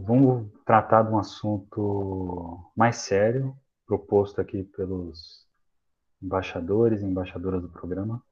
[0.00, 5.46] vamos tratar de um assunto mais sério, proposto aqui pelos
[6.22, 8.22] embaixadores e embaixadoras do programa.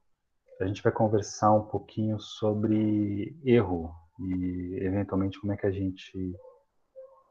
[0.61, 6.35] A gente vai conversar um pouquinho sobre erro e, eventualmente, como é que a gente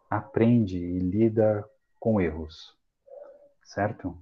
[0.10, 1.68] aprende e lida
[2.00, 2.78] com erros,
[3.64, 4.16] certo?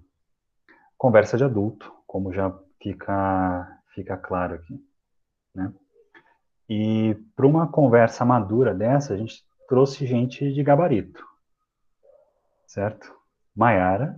[0.97, 4.79] Conversa de adulto, como já fica, fica claro aqui,
[5.53, 5.73] né?
[6.69, 11.25] E para uma conversa madura dessa, a gente trouxe gente de gabarito,
[12.67, 13.11] certo?
[13.55, 14.15] Maiara,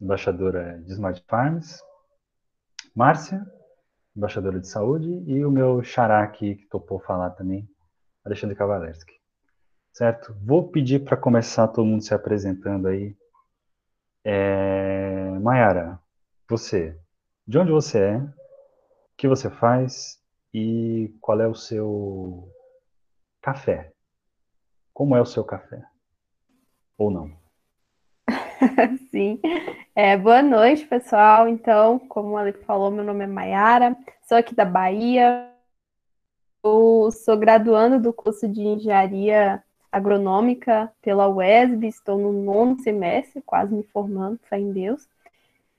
[0.00, 1.80] embaixadora de Smart Farms,
[2.92, 3.46] Márcia,
[4.16, 7.70] embaixadora de saúde, e o meu xará aqui, que topou falar também,
[8.24, 9.14] Alexandre Kavalerski.
[9.92, 10.36] Certo?
[10.42, 13.16] Vou pedir para começar todo mundo se apresentando aí.
[14.24, 15.38] É...
[15.38, 16.00] Mayara,
[16.50, 16.98] você,
[17.46, 18.32] de onde você é, o
[19.16, 20.20] que você faz
[20.52, 22.52] e qual é o seu
[23.40, 23.93] café?
[24.94, 25.82] Como é o seu café?
[26.96, 27.32] Ou não?
[29.10, 29.40] Sim.
[29.92, 31.48] É, boa noite, pessoal.
[31.48, 35.50] Então, como ele falou, meu nome é Mayara, sou aqui da Bahia.
[36.62, 43.74] Eu sou graduando do curso de Engenharia Agronômica pela UESB, estou no nono semestre, quase
[43.74, 45.08] me formando, fé em Deus.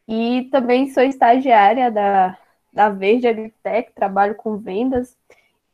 [0.05, 2.37] E também sou estagiária da,
[2.71, 5.17] da Verde Agritech, trabalho com vendas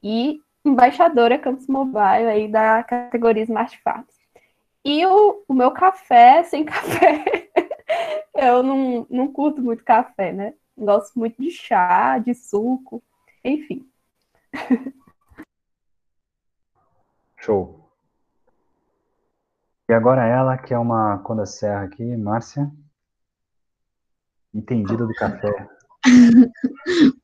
[0.02, 4.20] e embaixadora Campus Mobile aí da categoria Smart Farms.
[4.84, 7.50] E o, o meu café sem café,
[8.36, 10.54] eu não, não curto muito café, né?
[10.78, 13.04] Gosto muito de chá, de suco,
[13.44, 13.88] enfim.
[17.38, 17.82] Show.
[19.90, 22.72] E agora ela, que é uma Conda Serra aqui, Márcia,
[24.54, 25.70] entendida do café.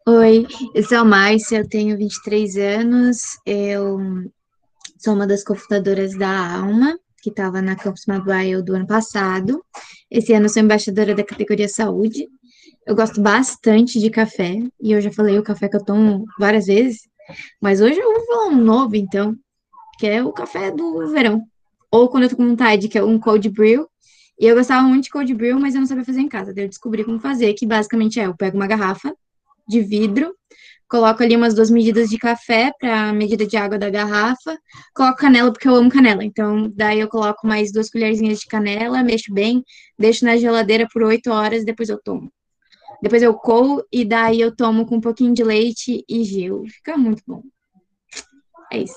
[0.07, 0.45] Oi,
[0.75, 3.97] eu sou a Márcia, eu tenho 23 anos, eu
[4.99, 9.63] sou uma das cofundadoras da Alma, que estava na Campus Mobile do ano passado.
[10.11, 12.27] Esse ano sou embaixadora da categoria Saúde.
[12.85, 16.67] Eu gosto bastante de café, e eu já falei o café que eu tomo várias
[16.67, 17.01] vezes,
[17.59, 19.35] mas hoje eu vou falar um novo, então,
[19.97, 21.43] que é o café do verão.
[21.91, 23.87] Ou quando eu tô com vontade, que é um cold brew,
[24.39, 26.53] e eu gostava muito de cold brew, mas eu não sabia fazer em casa.
[26.53, 29.15] Daí eu descobri como fazer, que basicamente é, eu pego uma garrafa
[29.67, 30.33] de vidro,
[30.87, 34.57] coloco ali umas duas medidas de café para a medida de água da garrafa,
[34.93, 36.23] coloco canela porque eu amo canela.
[36.23, 39.63] Então, daí eu coloco mais duas colherzinhas de canela, mexo bem,
[39.97, 42.31] deixo na geladeira por oito horas, depois eu tomo.
[43.01, 46.65] Depois eu coo e daí eu tomo com um pouquinho de leite e gelo.
[46.67, 47.43] Fica muito bom.
[48.71, 48.95] É isso.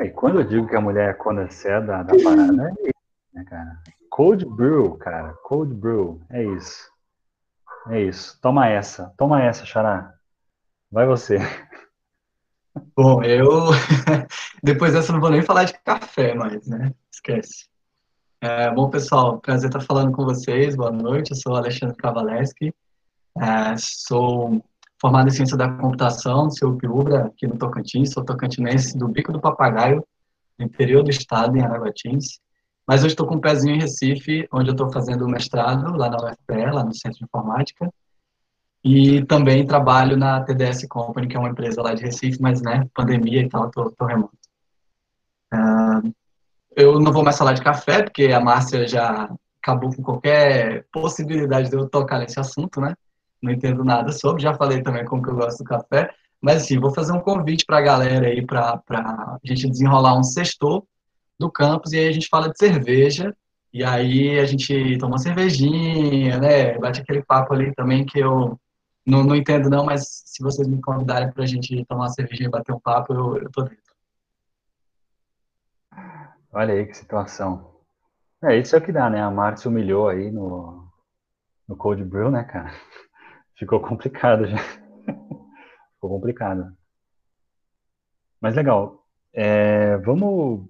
[0.00, 2.91] E quando eu digo que a mulher é conhecer da, da parada, é
[3.32, 3.78] né, cara?
[4.10, 5.32] Cold brew, cara.
[5.44, 6.20] Cold brew.
[6.30, 6.90] É isso.
[7.88, 8.38] É isso.
[8.40, 9.12] Toma essa.
[9.16, 10.14] Toma essa, Xará.
[10.90, 11.38] Vai você.
[12.96, 13.70] Bom, eu.
[14.62, 16.94] Depois dessa, não vou nem falar de café mais, né?
[17.12, 17.70] Esquece.
[18.40, 20.74] É, bom, pessoal, prazer estar falando com vocês.
[20.74, 21.30] Boa noite.
[21.30, 22.74] Eu sou Alexandre Kavaleski.
[23.38, 24.62] É, sou
[25.00, 28.10] formado em Ciência da Computação, sou Piubra, aqui no Tocantins.
[28.12, 30.04] Sou tocantinense do Bico do Papagaio,
[30.58, 32.40] no interior do estado, em Araguatins.
[32.86, 36.10] Mas eu estou com um pezinho em Recife, onde eu estou fazendo o mestrado, lá
[36.10, 37.92] na UFPE, lá no Centro de Informática.
[38.84, 42.88] E também trabalho na TDS Company, que é uma empresa lá de Recife, mas, né,
[42.92, 44.36] pandemia e tal, estou remoto.
[45.54, 46.12] Uh,
[46.74, 49.32] eu não vou mais falar de café, porque a Márcia já
[49.62, 52.94] acabou com qualquer possibilidade de eu tocar nesse assunto, né?
[53.40, 56.12] Não entendo nada sobre, já falei também como que eu gosto do café.
[56.40, 60.24] Mas, assim, vou fazer um convite para a galera aí, para a gente desenrolar um
[60.24, 60.82] sextor
[61.38, 63.34] do campus, e aí a gente fala de cerveja,
[63.72, 66.78] e aí a gente toma uma cervejinha, né?
[66.78, 68.58] Bate aquele papo ali também que eu
[69.06, 72.48] não, não entendo não, mas se vocês me convidarem para a gente tomar uma cervejinha
[72.48, 73.82] e bater um papo, eu, eu tô dentro.
[76.52, 77.72] Olha aí que situação.
[78.44, 79.22] É, isso é o que dá, né?
[79.22, 80.86] A Marte humilhou aí no,
[81.66, 82.72] no Cold Brew, né, cara?
[83.56, 84.58] Ficou complicado já.
[85.94, 86.76] Ficou complicado.
[88.40, 89.06] Mas legal.
[89.32, 90.68] É, vamos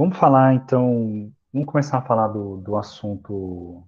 [0.00, 3.86] Vamos falar então, vamos começar a falar do, do assunto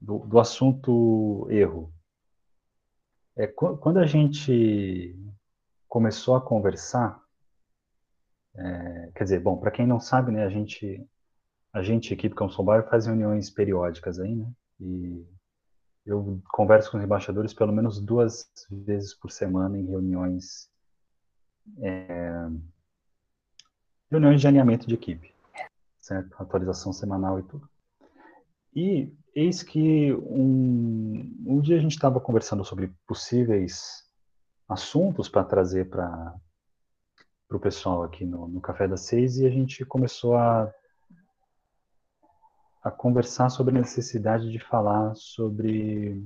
[0.00, 1.94] do, do, assunto erro.
[3.36, 5.14] É, quando a gente
[5.88, 7.22] começou a conversar,
[8.56, 11.08] É, quer dizer, bom, para quem não sabe, né, a gente,
[11.72, 14.50] a gente, equipe Campos Bairro, faz reuniões periódicas aí, né?
[14.80, 15.24] E
[16.04, 20.68] eu converso com os embaixadores pelo menos duas vezes por semana em reuniões
[21.78, 22.48] é,
[24.10, 25.32] reuniões de alinhamento de equipe,
[26.00, 26.34] certo?
[26.38, 27.68] Atualização semanal e tudo.
[28.74, 34.04] E eis que um, um dia a gente estava conversando sobre possíveis
[34.68, 36.34] assuntos para trazer para
[37.50, 40.72] o pessoal aqui no, no Café das Seis e a gente começou a
[42.86, 46.24] a conversar sobre a necessidade de falar sobre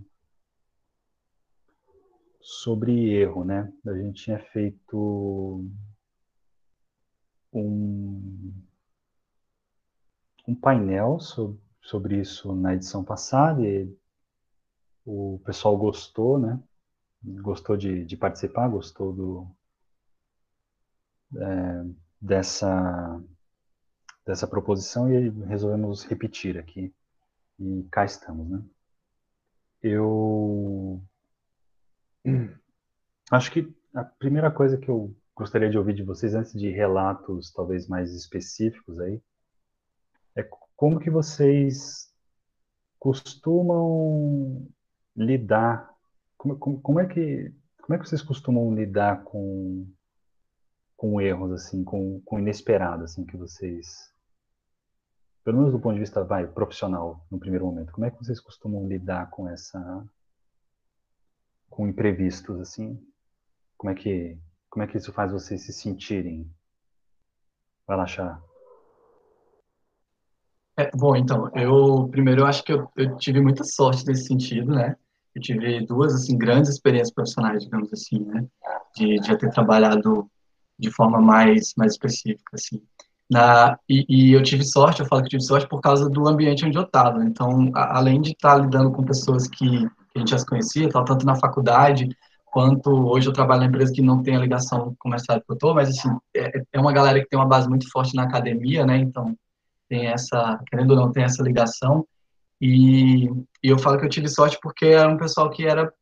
[2.39, 3.73] sobre erro, né?
[3.87, 5.65] A gente tinha feito
[7.53, 8.53] um,
[10.47, 13.93] um painel sobre, sobre isso na edição passada e
[15.05, 16.61] o pessoal gostou, né?
[17.23, 19.47] Gostou de, de participar, gostou do,
[21.37, 21.85] é,
[22.21, 23.23] dessa
[24.25, 26.95] dessa proposição e resolvemos repetir aqui.
[27.59, 28.63] E cá estamos, né?
[29.83, 31.03] Eu
[33.31, 37.51] acho que a primeira coisa que eu gostaria de ouvir de vocês, antes de relatos
[37.51, 39.23] talvez mais específicos aí,
[40.37, 40.43] é
[40.77, 42.15] como que vocês
[42.99, 44.69] costumam
[45.17, 45.91] lidar,
[46.37, 49.91] como, como, como é que como é que vocês costumam lidar com
[50.95, 54.13] com erros assim, com, com inesperado assim que vocês
[55.43, 58.39] pelo menos do ponto de vista vai, profissional, no primeiro momento, como é que vocês
[58.39, 60.07] costumam lidar com essa
[61.71, 63.03] com imprevistos assim?
[63.79, 64.39] Como é que
[64.71, 66.49] como é que isso faz vocês se sentirem?
[67.87, 68.41] Vai lá, Chá.
[70.77, 74.73] É, bom, então, eu primeiro eu acho que eu, eu, tive muita sorte nesse sentido,
[74.73, 74.97] né?
[75.35, 78.47] Eu tive duas assim grandes experiências profissionais, digamos assim, né?
[78.97, 80.31] De, de já ter trabalhado
[80.79, 82.81] de forma mais mais específica, assim.
[83.31, 86.65] Na, e, e, eu tive sorte, eu falo que tive sorte por causa do ambiente
[86.65, 87.25] onde eu estava.
[87.25, 91.05] Então, a, além de estar lidando com pessoas que, que a gente já conhecia, tal,
[91.05, 92.09] tanto na faculdade,
[92.51, 95.75] quanto hoje eu trabalho na empresa que não tem a ligação comercial que eu estou,
[95.75, 98.99] mas assim, é, é, uma galera que tem uma base muito forte na academia, né?
[98.99, 99.37] Então,
[99.89, 102.07] tem essa, querendo ou não, tem essa ligação.
[102.61, 103.27] E,
[103.63, 105.93] e eu falo que eu tive sorte porque era um pessoal que era,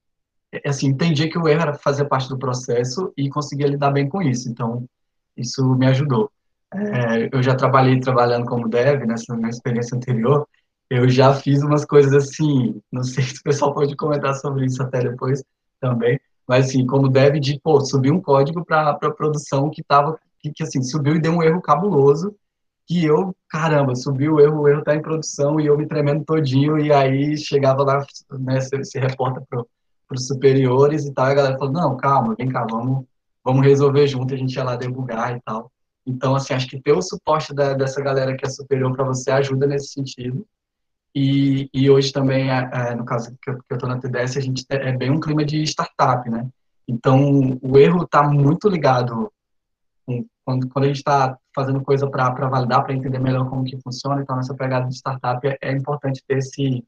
[0.67, 4.23] assim, entendia que o erro era fazer parte do processo e conseguia lidar bem com
[4.23, 4.49] isso.
[4.49, 4.87] Então,
[5.37, 6.31] isso me ajudou.
[6.75, 10.47] É, eu já trabalhei trabalhando como dev nessa minha experiência anterior.
[10.91, 14.83] Eu já fiz umas coisas assim, não sei se o pessoal pode comentar sobre isso
[14.83, 15.43] até depois
[15.81, 16.19] também,
[16.49, 20.62] mas assim, como dev de, pô, subir um código para produção que tava, que, que,
[20.62, 22.35] assim, subiu e deu um erro cabuloso,
[22.87, 26.25] que eu, caramba, subiu o erro, o erro tá em produção e eu me tremendo
[26.25, 29.62] todinho, e aí chegava lá, né, se, se reporta para
[30.11, 33.05] os superiores e tal, e a galera falou, não, calma, vem cá, vamos,
[33.45, 35.71] vamos resolver junto, a gente ia lá debugar e tal.
[36.06, 39.31] Então, assim, acho que ter o suporte da, dessa galera que é superior para você
[39.31, 40.47] ajuda nesse sentido.
[41.14, 44.64] E, e hoje também, é, é, no caso que eu estou na TDS, a gente
[44.69, 46.46] é bem um clima de startup, né?
[46.87, 49.31] Então, o erro está muito ligado
[50.06, 53.81] com, quando, quando a gente está fazendo coisa para validar, para entender melhor como que
[53.81, 54.22] funciona.
[54.22, 56.84] Então, nessa pegada de startup é, é importante ter esse,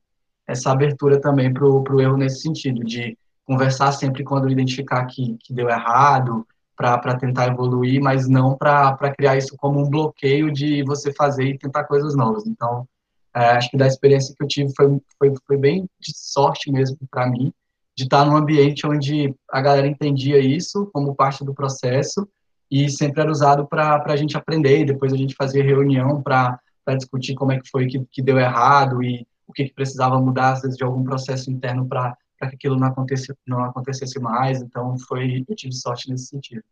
[0.46, 5.52] essa abertura também para o erro nesse sentido, de conversar sempre quando identificar que, que
[5.52, 6.46] deu errado,
[6.80, 11.58] para tentar evoluir, mas não para criar isso como um bloqueio de você fazer e
[11.58, 12.46] tentar coisas novas.
[12.46, 12.88] Então,
[13.32, 17.28] acho que da experiência que eu tive foi, foi, foi bem de sorte mesmo para
[17.28, 17.52] mim,
[17.96, 22.26] de estar num ambiente onde a galera entendia isso como parte do processo
[22.70, 26.60] e sempre era usado para a gente aprender, e depois a gente fazia reunião para
[26.96, 30.52] discutir como é que foi que, que deu errado e o que, que precisava mudar,
[30.52, 34.62] às vezes, de algum processo interno para que aquilo não acontecesse, não acontecesse mais.
[34.62, 36.62] Então, foi, eu tive sorte nesse sentido.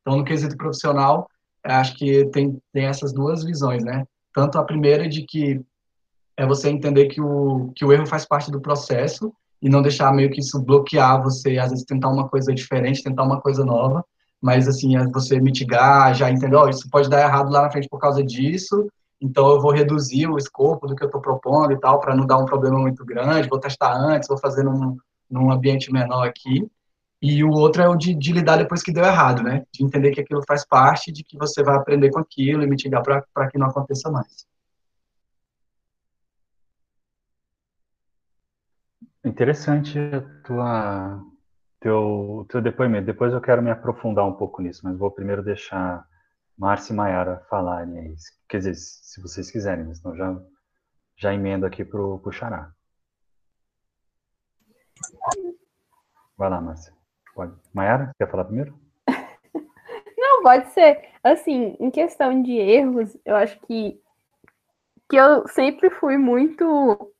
[0.00, 1.28] Então, no quesito profissional,
[1.62, 4.06] acho que tem, tem essas duas visões, né?
[4.32, 5.60] Tanto a primeira de que
[6.36, 10.12] é você entender que o, que o erro faz parte do processo e não deixar
[10.12, 14.04] meio que isso bloquear você, às vezes tentar uma coisa diferente, tentar uma coisa nova,
[14.40, 17.88] mas assim, é você mitigar, já entender, oh, isso pode dar errado lá na frente
[17.88, 18.88] por causa disso,
[19.20, 22.26] então eu vou reduzir o escopo do que eu estou propondo e tal, para não
[22.26, 24.98] dar um problema muito grande, vou testar antes, vou fazer num,
[25.30, 26.68] num ambiente menor aqui.
[27.22, 29.64] E o outro é o de, de, lidar depois que deu errado, né?
[29.72, 33.02] De entender que aquilo faz parte, de que você vai aprender com aquilo e mitigar
[33.02, 34.44] para que não aconteça mais.
[39.24, 41.24] Interessante a tua,
[41.80, 43.06] teu, teu depoimento.
[43.06, 46.06] Depois eu quero me aprofundar um pouco nisso, mas vou primeiro deixar
[46.58, 48.14] Márcia e Maiara falarem aí.
[48.46, 50.42] Quer dizer, se vocês quiserem, senão já,
[51.16, 52.70] já emendo aqui para o Xará.
[56.36, 56.92] Vai lá, Márcia.
[57.34, 57.54] Pode.
[57.72, 58.78] Maiara, quer falar primeiro?
[60.18, 61.08] Não, pode ser.
[61.22, 63.98] Assim, em questão de erros, eu acho que,
[65.08, 67.13] que eu sempre fui muito.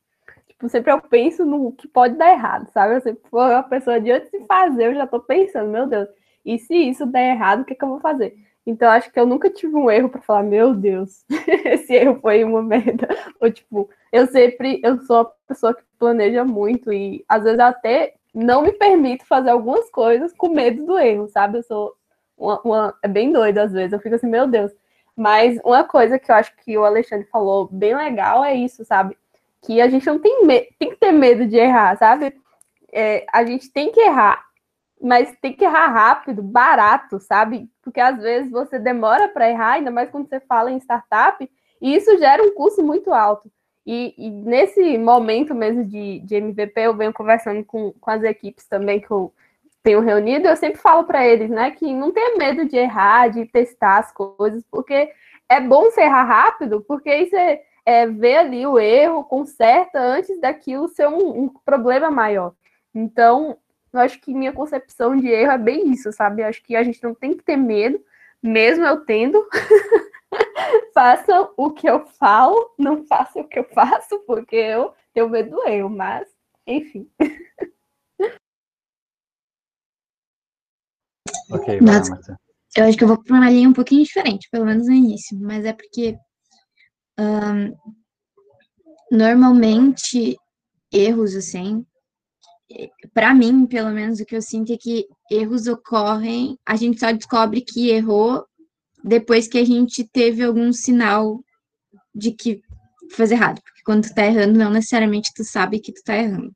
[0.55, 2.95] Tipo, sempre eu penso no que pode dar errado, sabe?
[2.97, 6.09] Eu sempre fui uma pessoa de antes de fazer, eu já tô pensando, meu Deus,
[6.45, 8.37] e se isso der errado, o que, que eu vou fazer?
[8.67, 11.25] Então, acho que eu nunca tive um erro para falar, meu Deus,
[11.67, 13.09] esse erro foi uma merda.
[13.41, 18.15] Ou, tipo, eu sempre, eu sou uma pessoa que planeja muito e, às vezes, até
[18.35, 21.59] não me permito fazer algumas coisas com medo do erro, sabe?
[21.59, 21.95] Eu sou
[22.37, 24.73] uma, uma, é bem doido às vezes, eu fico assim, meu Deus.
[25.17, 29.17] Mas uma coisa que eu acho que o Alexandre falou bem legal é isso, sabe?
[29.65, 30.47] Que a gente não tem,
[30.79, 32.35] tem que ter medo de errar, sabe?
[32.93, 34.45] É, a gente tem que errar,
[35.01, 37.69] mas tem que errar rápido, barato, sabe?
[37.83, 41.95] Porque às vezes você demora para errar, ainda mais quando você fala em startup, e
[41.95, 43.51] isso gera um custo muito alto.
[43.87, 48.67] E, e nesse momento mesmo de, de MVP, eu venho conversando com, com as equipes
[48.67, 49.33] também que eu
[49.83, 53.45] tenho reunido, eu sempre falo para eles, né, que não tenha medo de errar, de
[53.45, 55.11] testar as coisas, porque
[55.47, 60.41] é bom você errar rápido, porque aí você é, vê ali o erro, conserta antes
[60.41, 62.55] daquilo ser um, um problema maior.
[62.95, 63.59] Então,
[63.93, 66.43] eu acho que minha concepção de erro é bem isso, sabe?
[66.43, 68.01] Eu acho que a gente não tem que ter medo,
[68.43, 69.47] mesmo eu tendo.
[70.95, 75.51] façam o que eu falo, não façam o que eu faço, porque eu tenho medo
[75.51, 76.29] do erro, mas,
[76.67, 77.11] enfim.
[81.51, 82.09] Ok, Mas,
[82.77, 85.39] eu acho que eu vou para uma linha um pouquinho diferente, pelo menos no início,
[85.41, 86.17] mas é porque
[87.19, 87.75] um,
[89.11, 90.37] normalmente
[90.93, 91.85] erros assim,
[93.13, 97.13] para mim, pelo menos o que eu sinto é que erros ocorrem, a gente só
[97.13, 98.45] descobre que errou
[99.03, 101.41] depois que a gente teve algum sinal
[102.15, 102.61] de que
[103.13, 106.53] fez errado, porque quando tu tá errando, não necessariamente tu sabe que tu tá errando.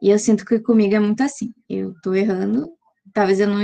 [0.00, 1.52] E eu sinto que comigo é muito assim.
[1.68, 2.70] Eu tô errando,
[3.12, 3.62] talvez eu não,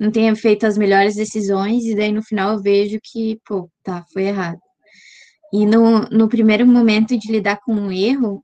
[0.00, 4.04] não tenha feito as melhores decisões, e daí no final eu vejo que, pô, tá,
[4.12, 4.60] foi errado.
[5.52, 8.42] E no, no primeiro momento de lidar com um erro,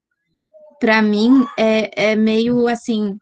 [0.78, 3.16] para mim é, é meio assim,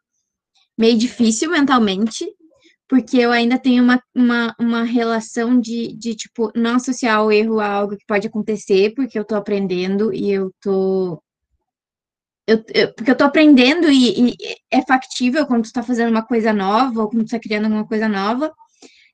[0.77, 2.27] meio difícil mentalmente,
[2.89, 7.61] porque eu ainda tenho uma, uma, uma relação de, de, tipo, não associar o erro
[7.61, 11.21] a algo que pode acontecer, porque eu tô aprendendo e eu tô
[12.47, 14.37] eu, eu, porque eu tô aprendendo e, e,
[14.71, 17.87] é factível quando tu tá fazendo uma coisa nova ou quando tu tá criando alguma
[17.87, 18.53] coisa nova,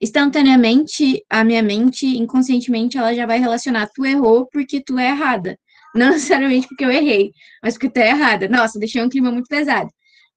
[0.03, 5.57] instantaneamente a minha mente, inconscientemente, ela já vai relacionar tu errou porque tu é errada.
[5.95, 7.31] Não necessariamente porque eu errei,
[7.63, 8.49] mas porque tu é errada.
[8.49, 9.89] Nossa, deixei um clima muito pesado.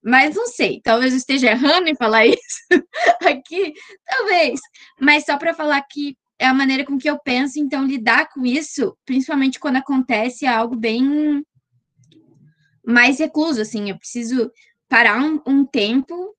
[0.03, 2.37] Mas não sei, talvez eu esteja errando em falar isso
[3.21, 3.73] aqui,
[4.05, 4.59] talvez.
[5.01, 8.45] Mas só para falar que é a maneira com que eu penso, então lidar com
[8.45, 11.43] isso, principalmente quando acontece algo bem
[12.85, 14.51] mais recluso, assim, eu preciso
[14.87, 16.34] parar um, um tempo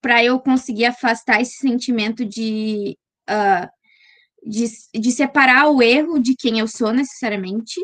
[0.00, 2.96] para eu conseguir afastar esse sentimento de,
[3.28, 3.68] uh,
[4.46, 7.80] de, de separar o erro de quem eu sou necessariamente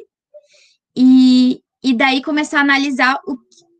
[0.97, 3.37] e, e daí começar a analisar o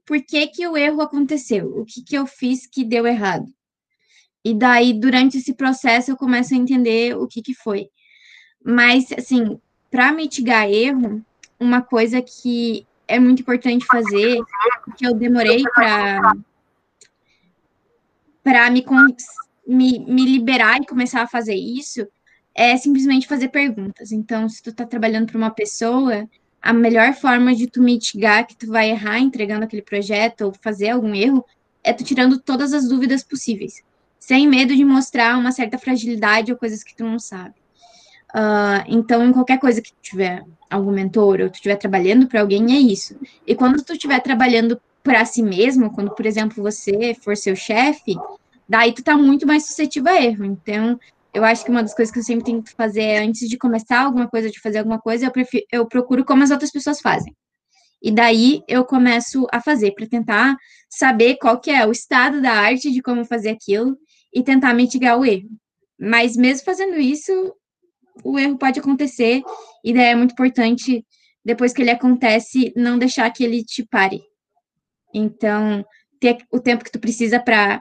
[0.07, 3.47] por que, que o erro aconteceu, o que, que eu fiz que deu errado.
[4.45, 7.89] E daí, durante esse processo, eu começo a entender o que, que foi.
[8.65, 11.21] Mas, assim, para mitigar erro,
[11.59, 14.39] uma coisa que é muito importante fazer,
[14.97, 16.33] que eu demorei para
[18.47, 18.87] para me,
[19.67, 22.07] me, me liberar e começar a fazer isso,
[22.55, 24.13] é simplesmente fazer perguntas.
[24.13, 26.29] Então, se tu está trabalhando para uma pessoa,
[26.63, 30.91] a melhor forma de tu mitigar que tu vai errar entregando aquele projeto ou fazer
[30.91, 31.45] algum erro
[31.83, 33.83] é tu tirando todas as dúvidas possíveis,
[34.17, 37.57] sem medo de mostrar uma certa fragilidade ou coisas que tu não sabe.
[38.33, 42.43] Uh, então, em qualquer coisa que tu tiver algum mentor ou tu estiver trabalhando para
[42.43, 43.19] alguém, é isso.
[43.45, 48.17] E quando tu estiver trabalhando para si mesmo, quando, por exemplo, você for seu chefe,
[48.69, 50.45] daí tu tá muito mais suscetível a erro.
[50.45, 50.99] Então,
[51.33, 54.01] eu acho que uma das coisas que eu sempre tento fazer é, antes de começar
[54.01, 57.33] alguma coisa, de fazer alguma coisa, eu, prefiro, eu procuro como as outras pessoas fazem.
[58.03, 60.57] E daí eu começo a fazer, para tentar
[60.91, 63.97] saber qual que é o estado da arte de como fazer aquilo
[64.35, 65.49] e tentar mitigar o erro.
[65.97, 67.55] Mas mesmo fazendo isso,
[68.25, 69.41] o erro pode acontecer,
[69.85, 71.07] e daí é muito importante,
[71.45, 74.21] depois que ele acontece, não deixar que ele te pare.
[75.15, 75.85] Então,
[76.21, 77.81] ter o tempo que tu precisa para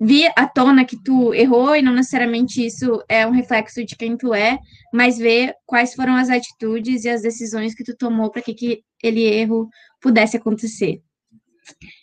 [0.00, 4.16] vir à tona que tu errou, e não necessariamente isso é um reflexo de quem
[4.16, 4.58] tu é,
[4.92, 8.84] mas ver quais foram as atitudes e as decisões que tu tomou para que, que
[9.02, 9.68] ele erro
[10.00, 11.00] pudesse acontecer.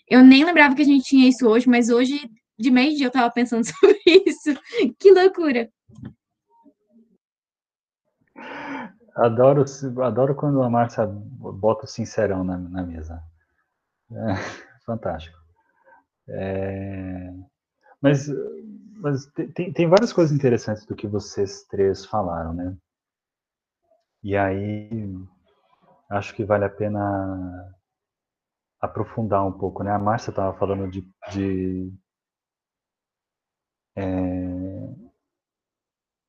[0.09, 2.19] Eu nem lembrava que a gente tinha isso hoje, mas hoje,
[2.57, 4.59] de meio dia, eu estava pensando sobre isso.
[5.00, 5.69] Que loucura!
[9.15, 9.63] Adoro,
[10.03, 13.22] adoro quando a Márcia bota o sincerão na, na mesa.
[14.12, 14.15] É,
[14.86, 15.38] fantástico.
[16.27, 17.34] É,
[18.01, 18.27] mas
[19.03, 22.77] mas tem, tem várias coisas interessantes do que vocês três falaram, né?
[24.24, 24.89] E aí,
[26.10, 27.75] acho que vale a pena
[28.79, 29.91] aprofundar um pouco, né?
[29.91, 31.01] A Márcia estava falando de,
[31.32, 31.91] de
[33.96, 34.03] é,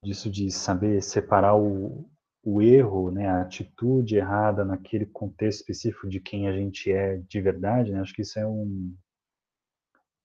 [0.03, 2.09] disso de saber separar o,
[2.45, 7.41] o erro, né, a atitude errada naquele contexto específico de quem a gente é de
[7.41, 8.01] verdade, né?
[8.01, 8.95] Acho que isso é um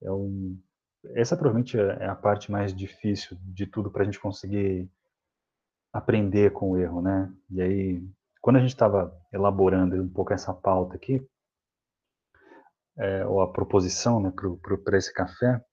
[0.02, 0.60] é um
[1.16, 4.90] essa provavelmente é a parte mais difícil de tudo para a gente conseguir
[5.94, 7.34] aprender com o erro, né?
[7.50, 8.04] E aí,
[8.42, 11.26] quando a gente estava elaborando um pouco essa pauta aqui,
[12.98, 14.32] é, ou a proposição, né,
[14.84, 15.64] para esse café,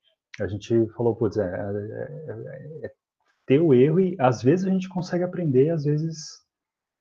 [0.40, 2.94] a gente falou, putz, é, é, é, é
[3.46, 6.16] ter o erro e às vezes a gente consegue aprender, às vezes,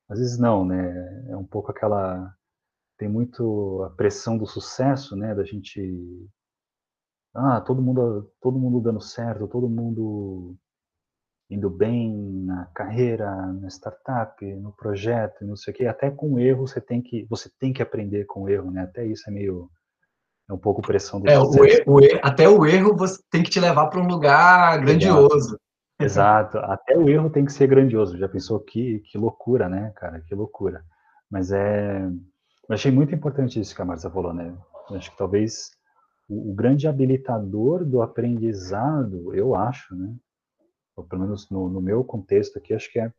[0.10, 1.26] às vezes não, né?
[1.30, 2.34] É um pouco aquela
[2.98, 5.34] tem muito a pressão do sucesso, né?
[5.36, 6.30] Da gente
[7.34, 10.56] ah, todo mundo todo mundo dando certo, todo mundo
[11.50, 15.86] indo bem na carreira, na startup, no projeto, não sei o quê.
[15.86, 18.84] Até com erro você tem que você tem que aprender com o erro, né?
[18.84, 19.70] Até isso é meio
[20.48, 23.42] é um pouco pressão do é, o erro, o erro, até o erro você tem
[23.42, 25.58] que te levar para um lugar grandioso.
[26.00, 28.18] Exato, até o erro tem que ser grandioso.
[28.18, 30.20] Já pensou que, que loucura, né, cara?
[30.22, 30.84] Que loucura.
[31.30, 32.06] Mas é.
[32.68, 34.56] Eu achei muito importante isso que a Marcia falou, né?
[34.90, 35.72] Eu acho que talvez
[36.28, 40.14] o, o, grande habilitador do aprendizado, eu acho, né?
[40.96, 43.14] Ou pelo menos no, no meu contexto aqui, acho que é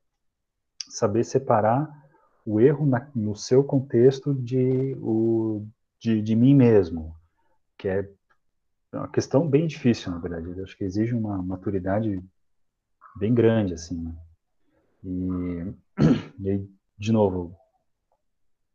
[0.88, 1.88] saber separar
[2.44, 5.66] o erro na, no seu contexto de, o,
[5.98, 7.14] de, de mim mesmo,
[7.78, 8.08] que é
[8.92, 10.50] uma questão bem difícil, na verdade.
[10.50, 12.22] Eu acho que exige uma maturidade
[13.18, 14.02] bem grande, assim.
[14.02, 14.14] Né?
[15.04, 15.74] E,
[16.40, 16.68] e
[16.98, 17.56] de novo,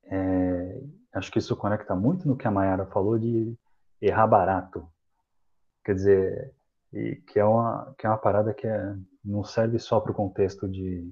[0.05, 0.81] é,
[1.13, 3.55] acho que isso conecta muito no que a Mayara falou de
[4.01, 4.88] errar barato.
[5.83, 6.53] Quer dizer,
[7.27, 10.67] que, é uma, que é uma parada que é, não serve só para o contexto
[10.67, 11.10] de,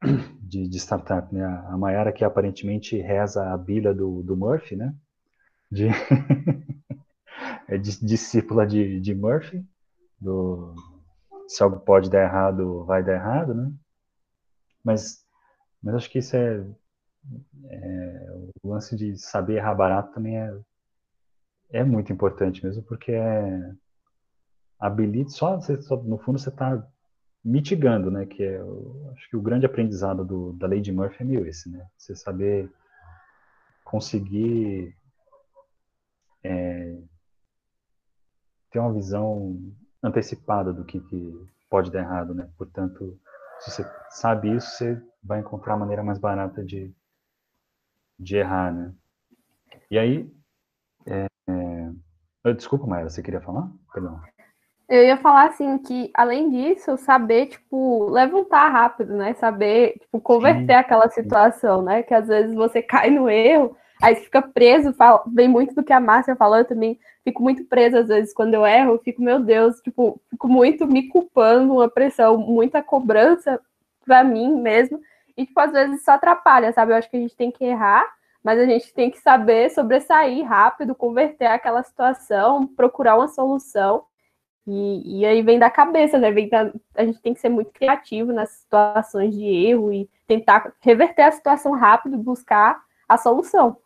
[0.40, 1.44] de, de, startup, né?
[1.44, 4.94] A Mayara que aparentemente reza a Bíblia do, do Murphy, né?
[5.70, 5.88] De
[7.68, 9.64] é discípula de, de Murphy,
[10.20, 10.74] do,
[11.48, 13.72] se algo pode dar errado, vai dar errado, né?
[14.82, 15.24] Mas,
[15.82, 16.64] mas acho que isso é,
[17.70, 18.26] é
[18.62, 20.58] o lance de saber errar barato também é,
[21.70, 23.72] é muito importante mesmo, porque é
[24.78, 26.86] habilita, só, só no fundo você está
[27.44, 28.26] mitigando, né?
[28.26, 28.60] Que é,
[29.12, 31.86] acho que o grande aprendizado do, da lei de Murphy é meio esse, né?
[31.96, 32.70] Você saber
[33.84, 34.96] conseguir
[36.42, 36.98] é,
[38.70, 39.58] ter uma visão
[40.04, 42.48] antecipada do que, que pode dar errado, né?
[42.58, 43.18] Portanto,
[43.60, 46.92] se você sabe isso, você vai encontrar a maneira mais barata de,
[48.18, 48.92] de errar, né?
[49.90, 50.30] E aí,
[51.06, 52.52] é, é...
[52.52, 53.70] desculpa, Maia, você queria falar?
[53.92, 54.20] Perdão.
[54.86, 59.32] Eu ia falar assim que, além disso, saber, tipo, levantar rápido, né?
[59.34, 60.80] Saber, tipo, converter Sim.
[60.80, 62.02] aquela situação, né?
[62.02, 65.92] Que às vezes você cai no erro, aí fica preso, fala, vem muito do que
[65.92, 69.22] a Márcia falou, eu também fico muito presa às vezes quando eu erro, eu fico,
[69.22, 73.60] meu Deus, tipo, fico muito me culpando, uma pressão, muita cobrança
[74.04, 75.00] para mim mesmo,
[75.36, 76.92] e tipo, às vezes isso atrapalha, sabe?
[76.92, 78.04] Eu acho que a gente tem que errar,
[78.42, 84.04] mas a gente tem que saber sobressair rápido, converter aquela situação, procurar uma solução.
[84.66, 86.30] E, e aí vem da cabeça, né?
[86.30, 90.72] Vem da, a gente tem que ser muito criativo nas situações de erro e tentar
[90.80, 93.76] reverter a situação rápido, buscar a solução.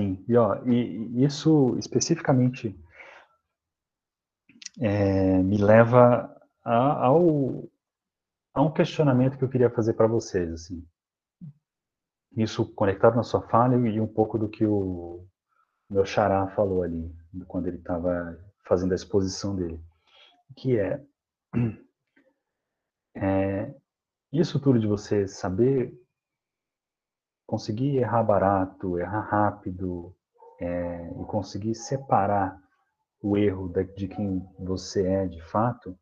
[0.00, 2.74] Sim, e, ó, e isso especificamente
[4.80, 6.34] é, me leva
[6.64, 7.68] a, ao,
[8.54, 10.82] a um questionamento que eu queria fazer para vocês, assim.
[12.34, 15.26] Isso conectado na sua fala e um pouco do que o
[15.90, 17.14] meu xará falou ali,
[17.46, 19.78] quando ele estava fazendo a exposição dele,
[20.56, 21.04] que é,
[23.16, 23.74] é
[24.32, 25.92] isso tudo de você saber
[27.50, 30.14] conseguir errar barato, errar rápido
[30.60, 32.56] é, e conseguir separar
[33.20, 35.98] o erro de quem você é de fato,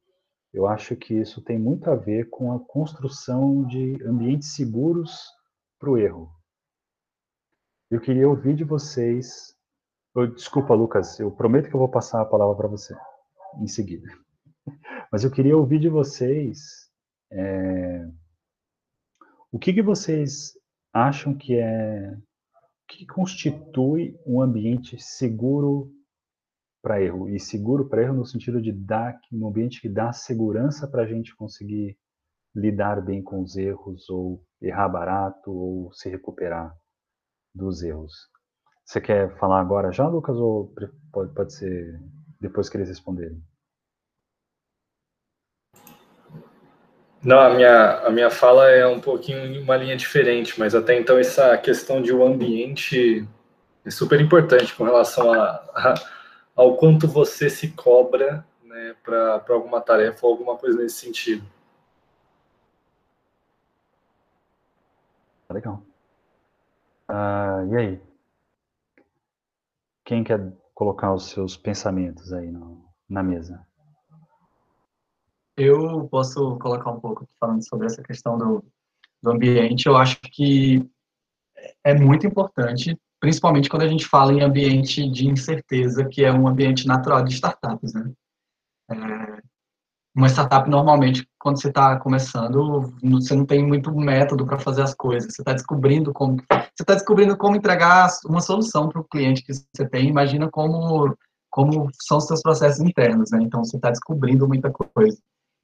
[0.52, 5.26] eu acho que isso tem muito a ver com a construção de ambientes seguros
[5.78, 6.30] para o erro.
[7.90, 9.56] Eu queria ouvir de vocês.
[10.14, 12.94] Eu, desculpa, Lucas, eu prometo que eu vou passar a palavra para você
[13.58, 14.06] em seguida.
[15.10, 16.90] Mas eu queria ouvir de vocês
[17.32, 18.06] é,
[19.50, 20.58] o que, que vocês
[20.92, 22.16] acham que é
[22.88, 25.92] que constitui um ambiente seguro
[26.82, 30.88] para erro e seguro para erro no sentido de dar um ambiente que dá segurança
[30.88, 31.98] para a gente conseguir
[32.54, 36.74] lidar bem com os erros ou errar barato ou se recuperar
[37.54, 38.12] dos erros.
[38.84, 40.72] Você quer falar agora já, Lucas, ou
[41.12, 42.00] pode, pode ser
[42.40, 43.42] depois que eles responderem.
[47.22, 51.18] Não, a minha, a minha fala é um pouquinho uma linha diferente, mas até então
[51.18, 53.26] essa questão de o um ambiente
[53.84, 55.94] é super importante com relação a, a,
[56.54, 61.44] ao quanto você se cobra né, para alguma tarefa ou alguma coisa nesse sentido.
[65.50, 65.82] Legal.
[67.08, 68.00] Uh, e aí?
[70.04, 73.67] Quem quer colocar os seus pensamentos aí no, na mesa?
[75.58, 78.64] Eu posso colocar um pouco falando sobre essa questão do,
[79.20, 79.86] do ambiente.
[79.86, 80.88] Eu acho que
[81.82, 86.46] é muito importante, principalmente quando a gente fala em ambiente de incerteza, que é um
[86.46, 88.12] ambiente natural de startups, né?
[88.88, 89.42] É,
[90.14, 94.94] uma startup normalmente quando você está começando você não tem muito método para fazer as
[94.94, 99.44] coisas você está descobrindo como você está descobrindo como entregar uma solução para o cliente
[99.44, 101.14] que você tem imagina como
[101.50, 105.18] como são os seus processos internos né então você está descobrindo muita coisa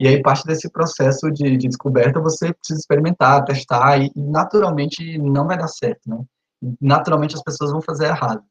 [0.04, 5.16] e aí, parte desse processo de, de descoberta, você precisa experimentar, testar, e, e, naturalmente
[5.16, 6.22] não vai dar certo, né?
[6.78, 8.44] Naturalmente as pessoas vão fazer errado.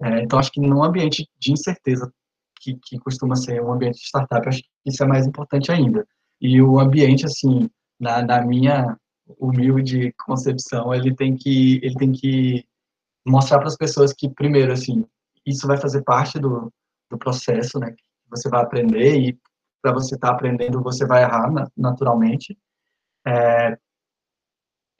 [0.00, 2.08] É, então, acho que num ambiente de incerteza,
[2.60, 6.06] que, que costuma ser um ambiente de startup, acho que isso é mais importante ainda.
[6.40, 8.96] E o ambiente, assim, na, na minha
[9.40, 12.64] humilde concepção, ele tem que, ele tem que
[13.26, 15.04] mostrar para as pessoas que, primeiro, assim,
[15.44, 16.72] isso vai fazer parte do,
[17.10, 17.92] do processo, né?
[18.30, 19.38] Você vai aprender e
[19.82, 22.56] para você estar tá aprendendo, você vai errar naturalmente.
[23.26, 23.76] É,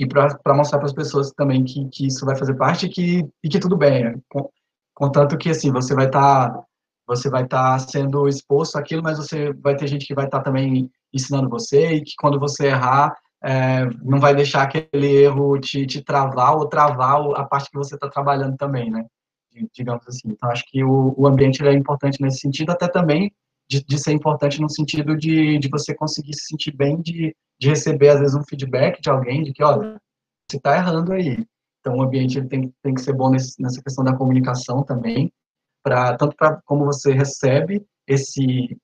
[0.01, 3.29] e para mostrar para as pessoas também que, que isso vai fazer parte e que,
[3.45, 4.23] e que tudo bem.
[4.95, 6.65] Contanto que, assim, você vai estar tá,
[7.07, 10.39] você vai estar tá sendo exposto àquilo, mas você vai ter gente que vai estar
[10.39, 15.59] tá também ensinando você e que quando você errar, é, não vai deixar aquele erro
[15.61, 19.05] te, te travar ou travar a parte que você está trabalhando também, né?
[19.75, 20.29] Digamos assim.
[20.29, 23.31] Então, acho que o, o ambiente é importante nesse sentido, até também
[23.71, 27.69] de, de, ser importante no sentido de, de você conseguir se sentir bem, de, de
[27.69, 29.97] receber, às vezes, um feedback de alguém, de que, olha,
[30.51, 31.47] você está errando aí.
[31.79, 35.33] Então, o ambiente ele tem, tem que ser bom nesse, nessa questão da comunicação também,
[35.85, 38.77] pra, tanto para como você recebe esse,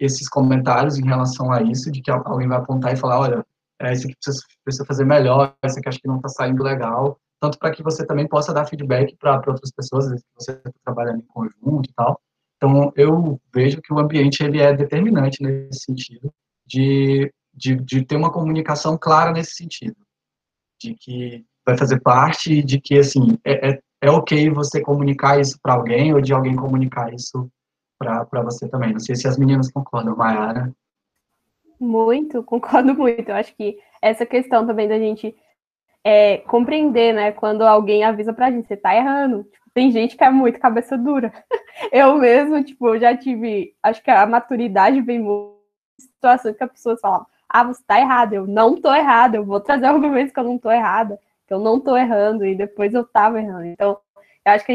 [0.00, 3.44] esses comentários em relação a isso, de que alguém vai apontar e falar, olha,
[3.82, 7.18] é, isso aqui precisa, precisa fazer melhor, isso aqui acho que não está saindo legal,
[7.38, 10.52] tanto para que você também possa dar feedback para outras pessoas, às vezes, que você
[10.52, 12.18] está trabalhando em conjunto e tal,
[12.56, 16.32] então, eu vejo que o ambiente ele é determinante nesse sentido,
[16.66, 19.96] de, de, de ter uma comunicação clara nesse sentido,
[20.80, 25.58] de que vai fazer parte, de que, assim, é, é, é ok você comunicar isso
[25.62, 27.48] para alguém ou de alguém comunicar isso
[27.98, 28.92] para você também.
[28.92, 30.72] Não sei se as meninas concordam, Mayara.
[31.80, 33.28] Muito, concordo muito.
[33.28, 35.34] Eu acho que essa questão também da gente
[36.04, 39.46] é, compreender, né, quando alguém avisa pra gente, você tá errando.
[39.74, 41.32] Tem gente que é muito cabeça dura.
[41.92, 45.54] Eu mesmo, tipo, já tive, acho que a maturidade vem muito
[45.98, 49.60] situações que a pessoa fala, ah, você tá errada, eu não tô errada, eu vou
[49.60, 53.04] trazer argumentos que eu não tô errada, que eu não tô errando, e depois eu
[53.04, 53.66] tava errando.
[53.66, 53.98] Então,
[54.44, 54.72] eu acho que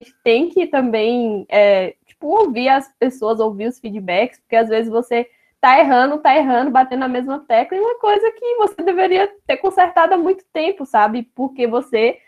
[0.00, 4.68] a gente tem que também, é, tipo, ouvir as pessoas, ouvir os feedbacks, porque às
[4.68, 5.28] vezes você
[5.60, 9.58] tá errando, tá errando, batendo na mesma tecla, e uma coisa que você deveria ter
[9.58, 11.22] consertado há muito tempo, sabe?
[11.34, 12.18] Porque você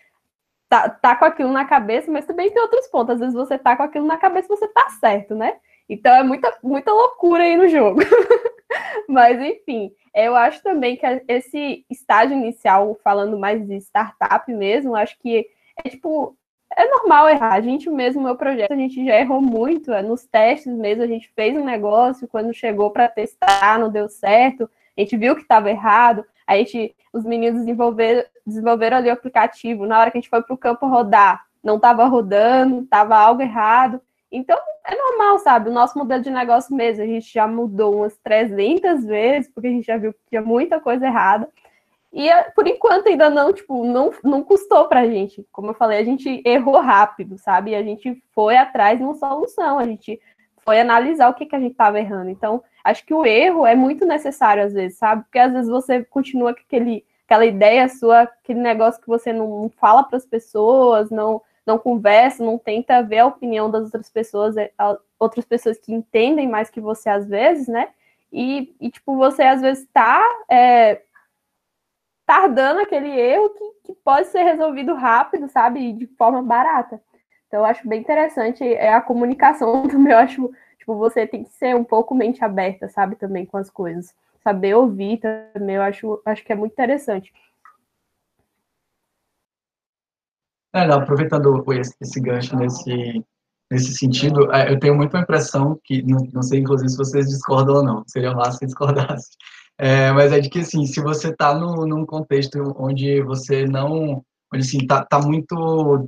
[0.74, 3.14] tá, tá com aquilo na cabeça, mas também tem outros pontos.
[3.14, 5.54] Às vezes você tá com aquilo na cabeça você tá certo, né?
[5.88, 8.00] Então é muita, muita loucura aí no jogo.
[9.08, 15.16] mas, enfim, eu acho também que esse estágio inicial, falando mais de startup mesmo, acho
[15.20, 15.46] que
[15.84, 16.36] é tipo.
[16.76, 17.52] É normal errar.
[17.52, 19.92] A gente mesmo, meu projeto, a gente já errou muito.
[19.92, 24.08] É, nos testes mesmo, a gente fez um negócio, quando chegou para testar, não deu
[24.08, 26.24] certo, a gente viu que estava errado.
[26.46, 29.86] A gente, os meninos desenvolveram, desenvolveram ali o aplicativo.
[29.86, 33.40] Na hora que a gente foi para o campo rodar, não estava rodando, estava algo
[33.42, 34.00] errado.
[34.30, 35.70] Então, é normal, sabe?
[35.70, 39.70] O nosso modelo de negócio mesmo, a gente já mudou umas 300 vezes, porque a
[39.70, 41.48] gente já viu que tinha muita coisa errada.
[42.12, 45.44] E, por enquanto, ainda não, tipo, não, não custou pra gente.
[45.50, 47.74] Como eu falei, a gente errou rápido, sabe?
[47.74, 50.20] A gente foi atrás de uma solução, a gente
[50.64, 52.30] foi analisar o que, que a gente estava errando.
[52.30, 55.22] Então, acho que o erro é muito necessário às vezes, sabe?
[55.24, 59.70] Porque às vezes você continua com aquele, aquela ideia sua, aquele negócio que você não
[59.80, 64.56] fala para as pessoas, não não conversa, não tenta ver a opinião das outras pessoas,
[64.56, 64.70] é,
[65.18, 67.88] outras pessoas que entendem mais que você às vezes, né?
[68.30, 71.02] E, e tipo, você às vezes está é,
[72.26, 75.80] tardando aquele erro que, que pode ser resolvido rápido, sabe?
[75.88, 77.00] E de forma barata.
[77.46, 80.50] Então, eu acho bem interessante é a comunicação também, eu acho
[80.84, 84.14] Tipo, você tem que ser um pouco mente aberta, sabe, também com as coisas.
[84.42, 87.32] Saber ouvir também, eu acho, acho que é muito interessante.
[90.74, 93.24] É, aproveitando esse, esse gancho nesse,
[93.70, 97.76] nesse sentido, é, eu tenho muita impressão que, não, não sei, inclusive, se vocês discordam
[97.76, 99.30] ou não, seria massa se discordasse,
[99.78, 104.62] é, mas é de que, assim, se você está num contexto onde você não, onde,
[104.62, 106.04] assim, está tá muito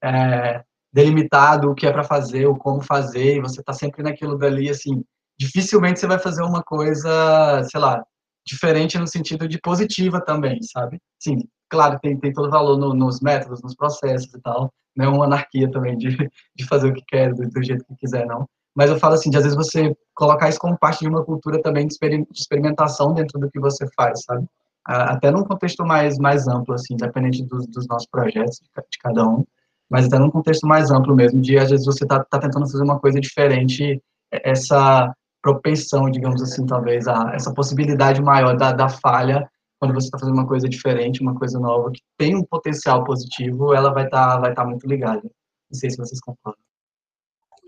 [0.00, 0.62] é,
[0.92, 4.68] delimitado o que é para fazer, o como fazer, e você está sempre naquilo dali,
[4.68, 5.04] assim,
[5.38, 8.02] dificilmente você vai fazer uma coisa, sei lá,
[8.44, 11.00] diferente no sentido de positiva também, sabe?
[11.18, 15.08] Sim, claro, tem, tem todo valor no, nos métodos, nos processos e tal, não é
[15.08, 16.08] uma anarquia também de,
[16.56, 18.46] de fazer o que quer, do, do, jeito que quiser, não.
[18.74, 21.60] Mas eu falo assim, de às vezes você colocar isso como parte de uma cultura
[21.62, 21.96] também de,
[22.32, 24.46] experimentação dentro do que você faz, sabe?
[24.84, 29.44] Até num contexto mais, mais amplo, assim, independente dos, dos nossos projetos, de cada um,
[29.90, 32.82] mas até num contexto mais amplo mesmo, de às vezes você tá, tá tentando fazer
[32.84, 34.00] uma coisa diferente,
[34.30, 39.48] essa propensão, digamos assim, talvez, a essa possibilidade maior da, da falha
[39.80, 43.72] quando você está fazendo uma coisa diferente, uma coisa nova, que tem um potencial positivo,
[43.72, 45.22] ela vai estar tá, vai tá muito ligada.
[45.22, 46.60] Não sei se vocês concordam.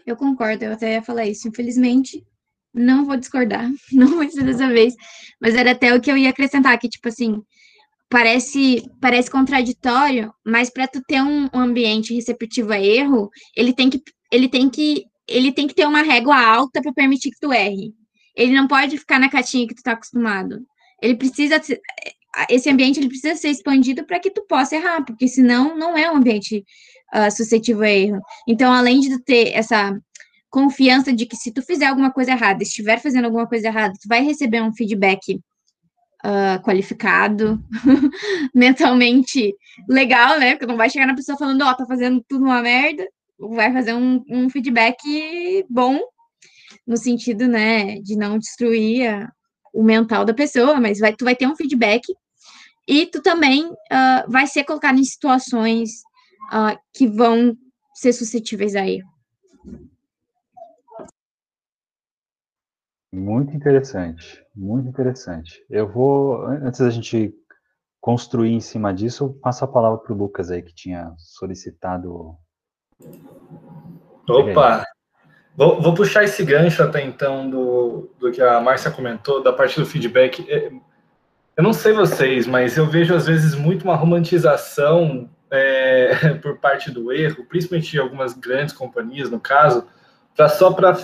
[0.07, 1.49] Eu concordo, eu até ia falar isso.
[1.49, 2.23] Infelizmente,
[2.75, 4.95] não vou discordar, não vai ser dessa vez,
[5.41, 7.43] mas era até o que eu ia acrescentar, que, tipo assim,
[8.13, 14.01] parece, parece contraditório, mas para tu ter um, ambiente receptivo a erro, ele tem que,
[14.31, 17.93] ele tem que, ele tem que ter uma régua alta para permitir que tu erre.
[18.37, 20.65] Ele não pode ficar na caixinha que tu tá acostumado
[21.03, 21.61] ele precisa
[22.49, 26.11] esse ambiente ele precisa ser expandido para que tu possa errar, porque senão não é
[26.11, 26.65] um ambiente
[27.15, 28.21] uh, suscetível a erro.
[28.49, 29.95] Então, além de ter essa
[30.49, 34.09] confiança de que se tu fizer alguma coisa errada, estiver fazendo alguma coisa errada, tu
[34.09, 35.39] vai receber um feedback
[36.25, 37.63] uh, qualificado,
[38.55, 39.55] mentalmente
[39.89, 40.53] legal, né?
[40.53, 43.07] Porque não vai chegar na pessoa falando, ó, oh, tá fazendo tudo uma merda,
[43.39, 46.01] vai fazer um, um feedback bom,
[46.87, 49.31] no sentido, né, de não destruir a,
[49.73, 52.03] o mental da pessoa, mas vai, tu vai ter um feedback
[52.87, 55.91] e tu também uh, vai ser colocado em situações
[56.53, 57.57] uh, que vão
[57.95, 59.09] ser suscetíveis a erro.
[63.13, 65.63] Muito interessante, muito interessante.
[65.69, 67.35] Eu vou, antes da gente
[68.01, 72.35] construir em cima disso, eu passo a palavra para o Lucas aí, que tinha solicitado.
[74.29, 74.85] Opa!
[75.55, 79.79] Vou, vou, puxar esse gancho até então do, do que a Márcia comentou, da parte
[79.79, 80.51] do feedback.
[80.51, 80.73] É,
[81.55, 86.91] eu não sei vocês, mas eu vejo às vezes muito uma romantização é, por parte
[86.91, 89.87] do erro, principalmente em algumas grandes companhias, no caso,
[90.35, 90.95] pra, só para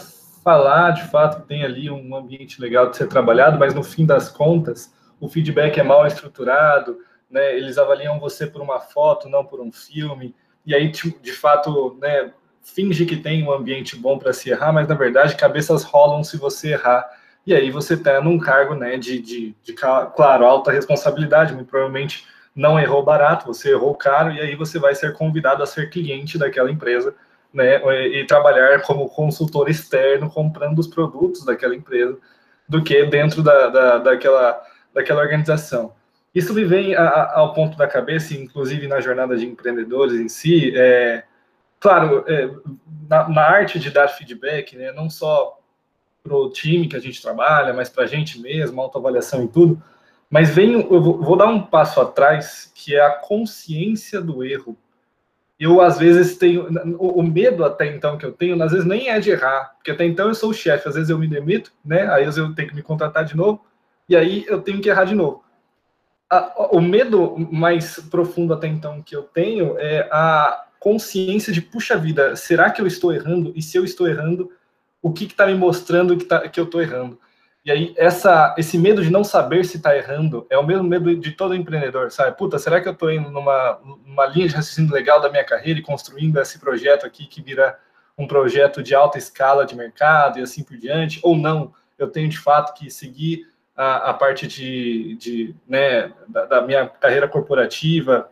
[0.49, 4.07] falar de fato que tem ali um ambiente legal de ser trabalhado, mas no fim
[4.07, 6.97] das contas, o feedback é mal estruturado,
[7.31, 10.35] né, eles avaliam você por uma foto, não por um filme,
[10.65, 12.33] e aí, de fato, né,
[12.63, 16.39] finge que tem um ambiente bom para se errar, mas na verdade cabeças rolam se
[16.39, 17.07] você errar.
[17.47, 22.25] E aí você está num cargo né, de, de, de, claro, alta responsabilidade, muito provavelmente
[22.57, 26.39] não errou barato, você errou caro, e aí você vai ser convidado a ser cliente
[26.39, 27.15] daquela empresa
[27.53, 27.77] né,
[28.09, 32.19] e trabalhar como consultor externo comprando os produtos daquela empresa
[32.69, 35.95] do que dentro da, da, daquela, daquela organização.
[36.35, 40.29] Isso me vem a, a, ao ponto da cabeça, inclusive na jornada de empreendedores em
[40.29, 41.25] si, é,
[41.81, 42.51] claro, é,
[43.09, 45.59] na, na, arte de dar feedback, né, não só
[46.23, 49.83] para o time que a gente trabalha, mas para a gente mesmo, autoavaliação e tudo,
[50.31, 54.77] mas vem, eu vou, vou, dar um passo atrás, que é a consciência do erro.
[55.59, 56.69] Eu, às vezes, tenho,
[56.99, 60.05] o, medo até então que eu tenho, às vezes nem é de errar, porque até
[60.05, 62.75] então eu sou o chefe, às vezes eu me demito, né, aí eu tenho que
[62.77, 63.65] me contratar de novo,
[64.09, 65.43] e aí eu tenho que errar de novo.
[66.71, 72.37] O medo mais profundo até então que eu tenho é a consciência de, puxa vida,
[72.37, 73.53] será que eu estou errando?
[73.57, 74.53] E se eu estou errando,
[75.03, 77.19] o que está me mostrando que, tá, que eu estou errando?
[77.69, 81.15] E aí, essa, esse medo de não saber se está errando é o mesmo medo
[81.15, 82.35] de todo empreendedor, sabe?
[82.35, 85.79] Puta, será que eu estou indo numa, numa linha de raciocínio legal da minha carreira
[85.79, 87.79] e construindo esse projeto aqui que vira
[88.17, 91.21] um projeto de alta escala de mercado e assim por diante?
[91.23, 91.75] Ou não?
[91.99, 96.89] Eu tenho de fato que seguir a, a parte de, de né, da, da minha
[96.89, 98.31] carreira corporativa,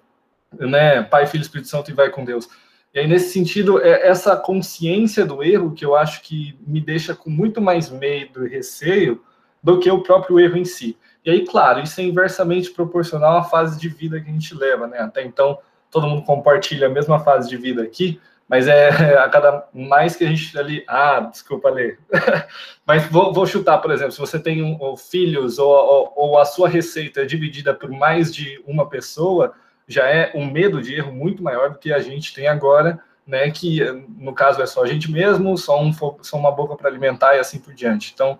[0.51, 1.03] né?
[1.03, 2.49] Pai, Filho, Espírito Santo e vai com Deus.
[2.96, 7.14] E aí, nesse sentido, é essa consciência do erro que eu acho que me deixa
[7.14, 9.22] com muito mais medo e receio
[9.62, 10.96] do que o próprio erro em si.
[11.22, 14.87] E aí, claro, isso é inversamente proporcional à fase de vida que a gente leva,
[14.87, 15.00] né?
[15.00, 15.59] Até então,
[15.90, 18.88] todo mundo compartilha a mesma fase de vida aqui, mas é
[19.20, 20.82] a cada mais que a gente ali.
[20.88, 21.98] Ah, desculpa ler.
[22.87, 26.38] mas vou, vou, chutar, por exemplo, se você tem um, ou filhos ou, ou, ou,
[26.38, 29.52] a sua receita é dividida por mais de uma pessoa,
[29.87, 33.51] já é um medo de erro muito maior do que a gente tem agora, né?
[33.51, 33.81] Que
[34.18, 37.38] no caso é só a gente mesmo, só, um, só uma boca para alimentar e
[37.38, 38.12] assim por diante.
[38.14, 38.38] Então,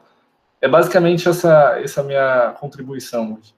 [0.61, 3.55] é basicamente essa, essa minha contribuição hoje.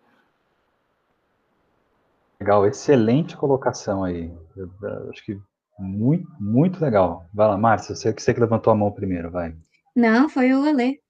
[2.41, 4.33] Legal, excelente colocação aí.
[4.57, 4.71] Eu,
[5.11, 5.41] acho que
[5.79, 7.27] Muito, muito legal.
[7.33, 9.55] Vai lá, Márcia, você que você que levantou a mão primeiro, vai.
[9.95, 11.01] Não, foi o Alê.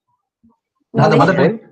[0.92, 1.67] Nada, nada bem.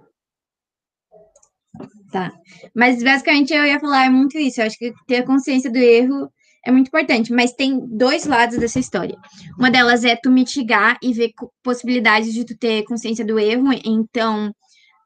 [2.11, 2.33] Tá.
[2.75, 4.61] Mas basicamente eu ia falar muito isso.
[4.61, 6.31] Eu acho que ter a consciência do erro
[6.64, 7.33] é muito importante.
[7.33, 9.16] Mas tem dois lados dessa história.
[9.59, 13.66] Uma delas é tu mitigar e ver possibilidades de tu ter consciência do erro.
[13.85, 14.53] Então,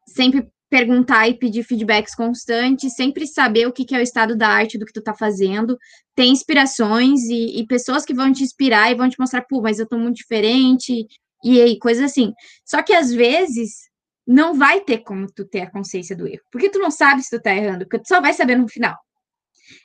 [0.06, 4.48] sempre perguntar e pedir feedbacks constantes, sempre saber o que, que é o estado da
[4.48, 5.76] arte do que tu tá fazendo,
[6.14, 9.80] ter inspirações e, e, pessoas que vão te inspirar e vão te mostrar, pô, mas
[9.80, 11.08] eu tô muito diferente,
[11.42, 12.32] e aí, coisas assim.
[12.64, 13.89] Só que às vezes
[14.26, 17.30] não vai ter como tu ter a consciência do erro, porque tu não sabe se
[17.30, 18.96] tu tá errando, porque tu só vai saber no final.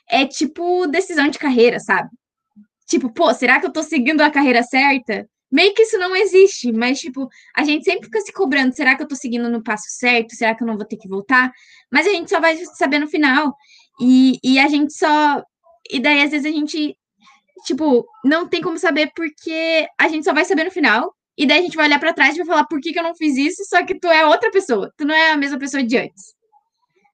[0.08, 2.10] É tipo decisão de carreira, sabe?
[2.86, 5.28] Tipo, pô, será que eu tô seguindo a carreira certa?
[5.50, 9.02] Meio que isso não existe, mas, tipo, a gente sempre fica se cobrando: será que
[9.02, 10.34] eu tô seguindo no passo certo?
[10.34, 11.52] Será que eu não vou ter que voltar?
[11.90, 13.54] Mas a gente só vai saber no final.
[14.00, 15.42] E, e a gente só.
[15.90, 16.96] E daí, às vezes, a gente,
[17.64, 21.14] tipo, não tem como saber porque a gente só vai saber no final.
[21.36, 23.02] E daí a gente vai olhar para trás e vai falar por que, que eu
[23.02, 25.82] não fiz isso, só que tu é outra pessoa, tu não é a mesma pessoa
[25.82, 26.34] de antes.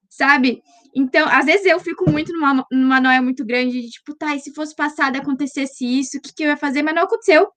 [0.08, 0.62] Sabe?
[0.94, 4.40] Então, às vezes eu fico muito numa, numa noia muito grande de tipo, tá, e
[4.40, 6.82] se fosse passado acontecesse isso, o que, que eu ia fazer?
[6.82, 7.48] Mas não aconteceu.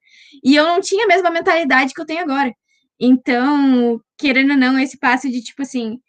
[0.44, 2.54] E eu não tinha a mesma mentalidade que eu tenho agora.
[3.00, 6.00] Então, querendo ou não, esse passo de tipo assim,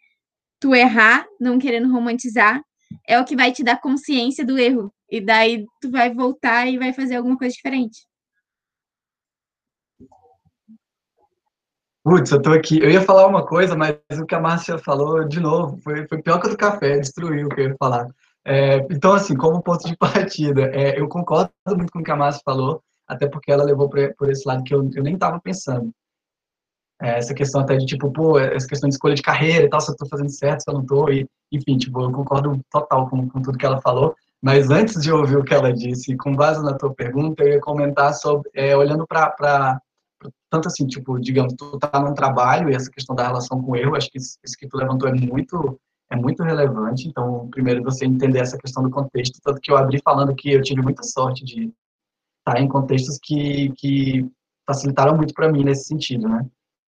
[0.59, 2.61] tu errar, não querendo romantizar,
[3.05, 4.93] é o que vai te dar consciência do erro.
[5.09, 8.07] E daí tu vai voltar e vai fazer alguma coisa diferente.
[12.07, 12.79] Putz, eu tô aqui.
[12.79, 16.21] Eu ia falar uma coisa, mas o que a Márcia falou, de novo, foi, foi
[16.21, 18.07] pior que o do café, destruiu o que eu ia falar.
[18.45, 22.15] É, então, assim, como ponto de partida, é, eu concordo muito com o que a
[22.15, 25.37] Márcia falou, até porque ela levou por, por esse lado que eu, eu nem estava
[25.41, 25.91] pensando.
[27.01, 29.81] É, essa questão até de, tipo, pô, essa questão de escolha de carreira e tal,
[29.81, 33.09] se eu estou fazendo certo, se eu não estou, e, enfim, tipo, eu concordo total
[33.09, 36.33] com, com tudo que ela falou, mas antes de ouvir o que ela disse, com
[36.33, 39.81] base na tua pergunta, eu ia comentar sobre, é, olhando para
[40.49, 43.75] tanto assim, tipo, digamos, tu tá num trabalho e essa questão da relação com o
[43.75, 47.07] erro, acho que isso, que tu levantou é muito é muito relevante.
[47.07, 50.61] Então, primeiro você entender essa questão do contexto, tanto que eu abri falando que eu
[50.61, 51.71] tive muita sorte de
[52.39, 54.29] estar em contextos que que
[54.65, 56.45] facilitaram muito para mim nesse sentido, né?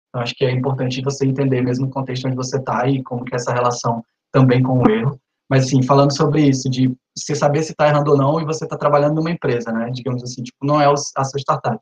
[0.09, 3.25] Então, acho que é importante você entender mesmo o contexto onde você está e como
[3.25, 5.21] que é essa relação também com o erro.
[5.49, 8.65] Mas, assim, falando sobre isso, de você saber se está errando ou não e você
[8.65, 9.91] está trabalhando numa empresa, né?
[9.91, 11.81] Digamos assim, tipo, não é a sua startup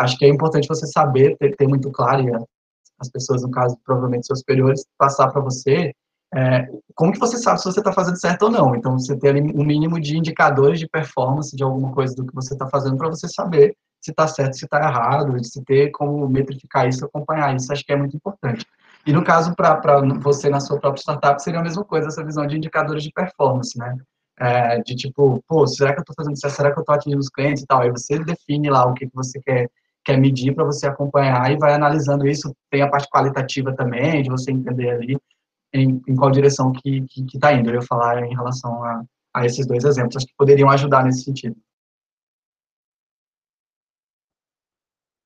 [0.00, 2.32] acho que é importante você saber, ter, ter muito claro, e
[2.98, 5.92] as pessoas, no caso, provavelmente seus superiores, passar para você
[6.32, 8.74] é, como que você sabe se você está fazendo certo ou não.
[8.76, 12.52] Então, você ter um mínimo de indicadores de performance de alguma coisa do que você
[12.54, 16.88] está fazendo para você saber se está certo, se está errado, se ter como metrificar
[16.88, 18.64] isso, acompanhar isso, acho que é muito importante.
[19.06, 22.46] E no caso, para você na sua própria startup, seria a mesma coisa, essa visão
[22.46, 23.96] de indicadores de performance, né?
[24.38, 26.54] É, de tipo, pô, será que eu estou fazendo certo?
[26.54, 27.82] Será que eu estou atingindo os clientes e tal?
[27.82, 29.68] Aí você define lá o que, que você quer
[30.04, 32.54] quer medir para você acompanhar e vai analisando isso.
[32.70, 35.16] Tem a parte qualitativa também, de você entender ali
[35.72, 37.70] em, em qual direção que está que, tá indo.
[37.70, 41.24] Eu ia falar em relação a, a esses dois exemplos, acho que poderiam ajudar nesse
[41.24, 41.56] sentido.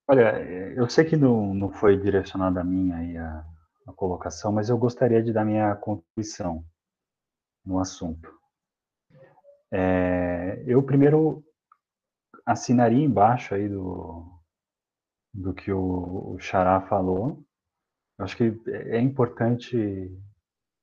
[0.06, 0.38] Olha,
[0.76, 3.44] eu sei que não, não foi direcionada a mim aí a,
[3.86, 6.62] a colocação, mas eu gostaria de dar minha contribuição
[7.64, 8.30] no assunto.
[9.72, 11.42] É, eu primeiro
[12.44, 14.33] assinaria embaixo aí do,
[15.34, 17.44] do que o, Xará falou.
[18.16, 19.76] Eu acho que é importante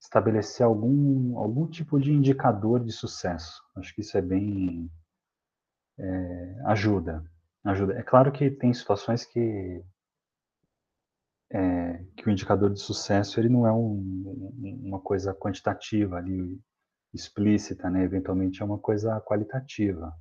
[0.02, 3.64] estabelecer algum, algum tipo de indicador de sucesso.
[3.78, 4.92] Acho que isso é bem.
[5.98, 7.24] É, ajuda.
[7.64, 7.94] ajuda.
[7.94, 9.84] É claro que tem situações que,
[11.52, 16.60] é, que o indicador de sucesso ele não é um, uma coisa quantitativa ali,
[17.14, 18.04] explícita, né?
[18.04, 20.14] eventualmente é uma coisa qualitativa.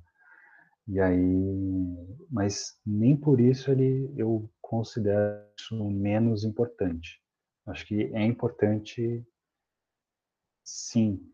[0.91, 7.21] E aí, mas nem por isso ele eu considero isso menos importante.
[7.65, 9.25] Acho que é importante,
[10.65, 11.25] sim,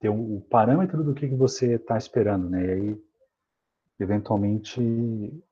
[0.00, 2.64] ter o parâmetro do que, que você está esperando, né?
[2.64, 3.02] E aí,
[4.00, 4.80] eventualmente,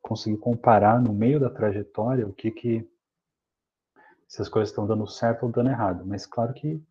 [0.01, 2.91] conseguir comparar no meio da trajetória o que que
[4.27, 6.07] se as coisas estão dando certo ou dando errado.
[6.07, 6.83] Mas claro que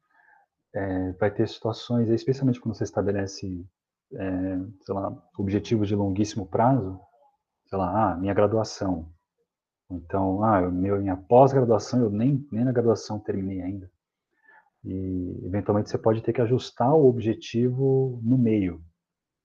[0.72, 3.66] é, vai ter situações, especialmente quando você estabelece
[4.14, 7.00] é, sei lá, objetivos de longuíssimo prazo,
[7.68, 9.12] sei lá, ah, minha graduação.
[9.90, 13.90] Então, ah, meu, minha pós-graduação, eu nem, nem na graduação terminei ainda.
[14.84, 18.82] E, eventualmente, você pode ter que ajustar o objetivo no meio.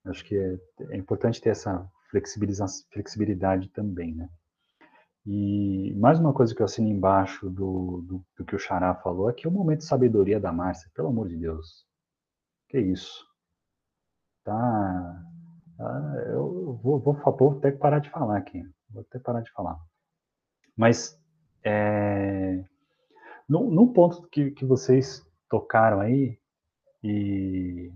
[0.05, 0.57] Acho que é,
[0.91, 1.87] é importante ter essa
[2.91, 4.29] flexibilidade também, né?
[5.25, 9.27] E mais uma coisa que eu assino embaixo do, do, do que o Xará falou
[9.27, 11.83] é que é o momento de sabedoria da Márcia, pelo amor de Deus.
[12.69, 13.25] Que isso?
[14.45, 15.23] Tá
[15.79, 18.63] Ah, eu vou, vou, vou ter que parar de falar aqui.
[18.89, 19.77] Vou que parar de falar.
[20.77, 21.19] Mas,
[21.63, 22.63] é,
[23.49, 26.37] num, num ponto que, que vocês tocaram aí,
[27.03, 27.91] e,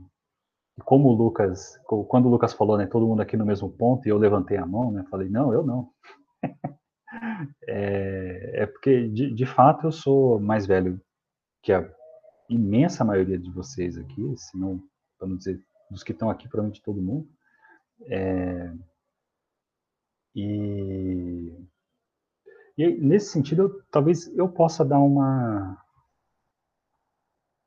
[0.77, 1.77] e, como o Lucas,
[2.07, 4.65] quando o Lucas falou, né, todo mundo aqui no mesmo ponto, e eu levantei a
[4.65, 5.89] mão, né, falei, não, eu não.
[7.67, 10.99] é, é, porque, de, de fato, eu sou mais velho
[11.61, 11.89] que a
[12.49, 14.81] imensa maioria de vocês aqui, se não,
[15.17, 17.27] para não dizer dos que estão aqui, provavelmente todo mundo.
[18.03, 18.73] É,
[20.35, 21.53] e,
[22.77, 25.77] e, nesse sentido, eu, talvez eu possa dar uma.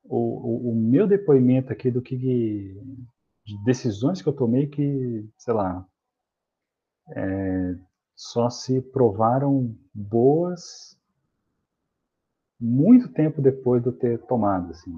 [0.03, 2.17] O, o, o, meu depoimento aqui do que.
[2.17, 5.85] de decisões que eu tomei que, sei lá,
[7.09, 7.75] é,
[8.15, 10.97] só se provaram boas
[12.59, 14.91] muito tempo depois de eu ter tomado, assim.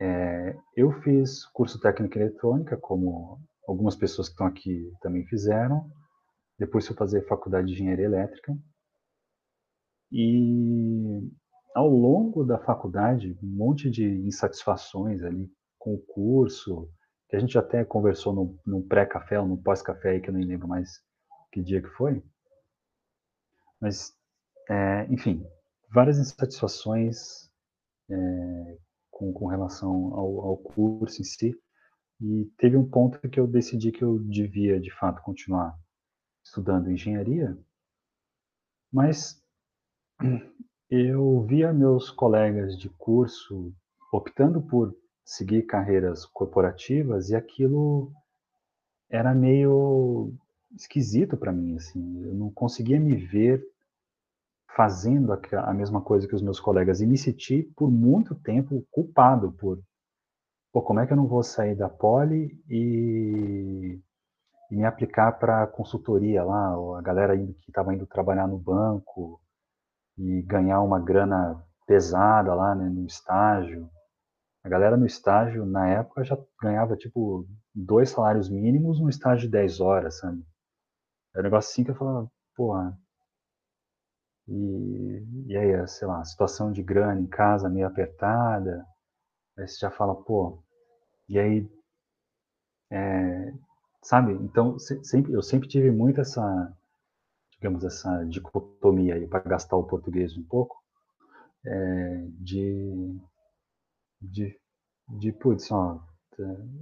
[0.00, 3.38] É, eu fiz curso técnico em eletrônica, como
[3.68, 5.90] algumas pessoas que estão aqui também fizeram.
[6.58, 8.56] Depois fui fazer faculdade de engenharia elétrica.
[10.10, 11.30] E
[11.74, 15.48] ao longo da faculdade, um monte de insatisfações ali
[15.78, 16.90] com o curso,
[17.28, 20.66] que a gente até conversou no, no pré-café ou no pós-café, que eu nem lembro
[20.66, 20.90] mais
[21.52, 22.22] que dia que foi.
[23.80, 24.12] Mas,
[24.68, 25.46] é, enfim,
[25.92, 27.48] várias insatisfações
[28.10, 28.78] é,
[29.20, 31.54] com, com, relação ao, ao, curso em si.
[32.22, 35.78] E teve um ponto que eu decidi que eu devia, de fato, continuar
[36.42, 37.56] estudando engenharia,
[38.90, 39.42] mas
[40.90, 43.74] eu via meus colegas de curso
[44.10, 48.10] optando por seguir carreiras corporativas e aquilo
[49.10, 50.32] era meio
[50.74, 53.62] esquisito para mim, assim, eu não conseguia me ver
[54.76, 59.52] fazendo a, mesma coisa que os meus colegas e me senti por muito tempo culpado
[59.52, 59.80] por
[60.72, 64.00] pô, como é que eu não vou sair da Poli e,
[64.70, 69.40] e me aplicar para consultoria lá, a galera que estava indo trabalhar no banco
[70.16, 73.90] e ganhar uma grana pesada lá né, no estágio.
[74.62, 79.52] A galera no estágio, na época, já ganhava tipo dois salários mínimos no estágio de
[79.52, 80.44] 10 horas, sabe?
[81.34, 82.96] Era um negócio assim que eu falava, porra,
[84.50, 88.84] e, e aí, sei lá, situação de grana em casa meio apertada,
[89.56, 90.60] aí você já fala, pô,
[91.28, 91.70] e aí,
[92.90, 93.52] é,
[94.02, 94.32] sabe?
[94.42, 96.76] Então, sempre, eu sempre tive muito essa,
[97.52, 100.76] digamos, essa dicotomia aí, para gastar o português um pouco,
[101.64, 103.20] é, de,
[104.20, 104.58] de,
[105.08, 106.02] de, putz, ó,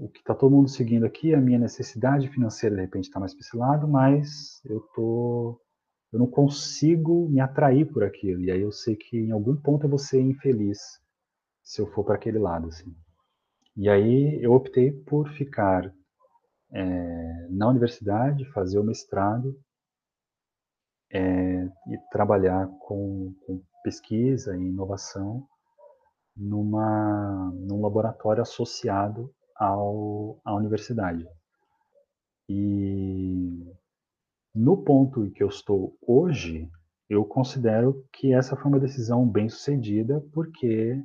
[0.01, 3.35] o que está todo mundo seguindo aqui, a minha necessidade financeira, de repente, está mais
[3.35, 5.61] para esse lado, mas eu tô
[6.13, 8.41] eu não consigo me atrair por aquilo.
[8.43, 10.79] E aí eu sei que em algum ponto eu vou ser infeliz
[11.63, 12.95] se eu for para aquele lado, assim.
[13.77, 15.93] E aí eu optei por ficar
[16.73, 19.55] é, na universidade, fazer o mestrado
[21.13, 25.47] é, e trabalhar com, com, pesquisa e inovação
[26.37, 31.27] numa, num laboratório associado ao, à universidade.
[32.49, 33.78] E
[34.59, 36.69] no ponto em que eu estou hoje,
[37.09, 41.01] eu considero que essa foi uma decisão bem sucedida, porque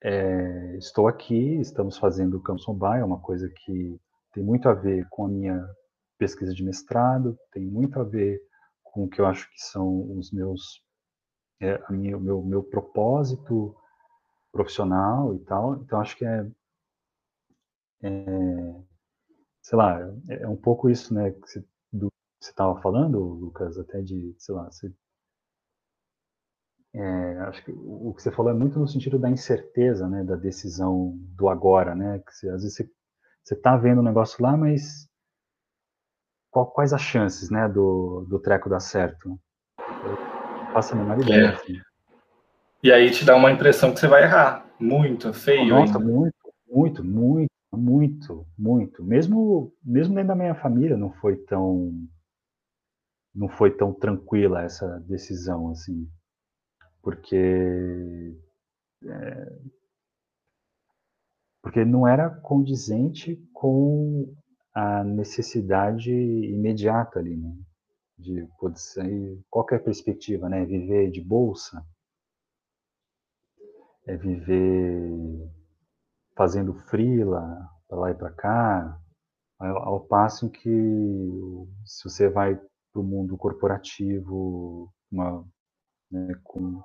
[0.00, 4.00] é, estou aqui, estamos fazendo o Campus Mobile, é uma coisa que
[4.32, 5.68] tem muito a ver com a minha
[6.16, 8.40] pesquisa de mestrado, tem muito a ver
[8.84, 10.84] com o que eu acho que são os meus,
[11.60, 13.74] é, a minha, meu, meu propósito
[14.52, 15.82] profissional e tal.
[15.82, 16.46] Então, acho que é,
[18.02, 18.82] é
[19.62, 21.46] sei lá, é, é um pouco isso, né, do
[22.44, 24.92] você estava falando, Lucas, até de, sei lá, você,
[26.94, 30.36] é, acho que o que você falou é muito no sentido da incerteza, né, da
[30.36, 32.90] decisão do agora, né, que você, às vezes você,
[33.42, 35.08] você tá vendo um negócio lá, mas
[36.50, 39.38] qual, quais as chances, né, do, do treco dar certo?
[39.78, 41.46] Eu faço a menor ideia.
[41.46, 41.48] É.
[41.54, 41.80] Assim.
[42.82, 45.68] E aí te dá uma impressão que você vai errar, muito, feio.
[45.68, 46.12] Nossa, ainda.
[46.12, 46.34] muito,
[46.68, 49.04] muito, muito, muito, muito.
[49.04, 51.92] Mesmo, mesmo dentro da minha família não foi tão
[53.34, 56.08] não foi tão tranquila essa decisão, assim,
[57.02, 58.36] porque
[59.04, 59.58] é,
[61.62, 64.34] porque não era condizente com
[64.74, 67.56] a necessidade imediata ali, né?
[68.18, 70.64] De pode ser qualquer perspectiva, né?
[70.64, 71.84] Viver de bolsa,
[74.06, 75.50] é viver
[76.36, 79.00] fazendo frila para lá e para cá,
[79.58, 80.68] ao, ao passo que
[81.84, 82.60] se você vai
[82.92, 85.44] para o mundo corporativo uma,
[86.10, 86.82] né, com,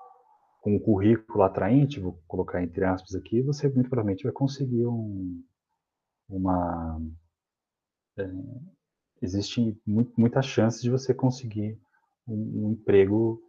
[0.62, 5.44] com um currículo atraente, vou colocar entre aspas aqui, você muito provavelmente vai conseguir um,
[6.30, 7.00] uma,
[8.18, 8.24] é,
[9.22, 11.80] existe muitas chances de você conseguir
[12.28, 13.42] um, um, emprego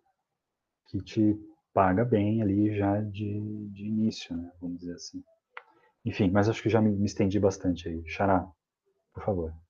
[0.88, 1.38] que te
[1.72, 3.40] paga bem ali já de,
[3.70, 4.50] de início, né?
[4.60, 5.22] Vamos dizer assim.
[6.04, 8.02] Enfim, mas acho que já me, me estendi bastante aí.
[8.06, 8.50] Xará,
[9.12, 9.67] por favor.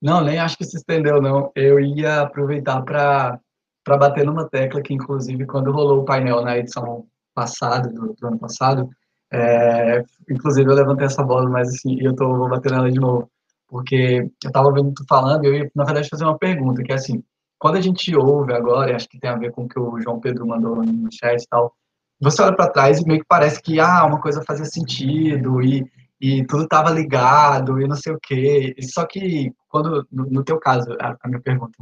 [0.00, 1.52] Não, nem acho que se estendeu, não.
[1.54, 3.38] Eu ia aproveitar para
[3.86, 8.38] bater numa tecla que, inclusive, quando rolou o painel na edição passada, do, do ano
[8.38, 8.88] passado,
[9.32, 13.30] é, inclusive eu levantei essa bola, mas assim, eu tô, vou bater nela de novo.
[13.68, 16.96] Porque eu estava vendo tu falando, eu ia, na verdade, fazer uma pergunta, que é
[16.96, 17.22] assim,
[17.58, 20.00] quando a gente ouve agora, e acho que tem a ver com o que o
[20.00, 21.72] João Pedro mandou no chat e tal,
[22.20, 25.84] você olha para trás e meio que parece que ah, uma coisa fazia sentido e,
[26.20, 28.74] e tudo estava ligado e não sei o quê.
[28.82, 31.72] Só que quando no, no teu caso, a, a minha pergunta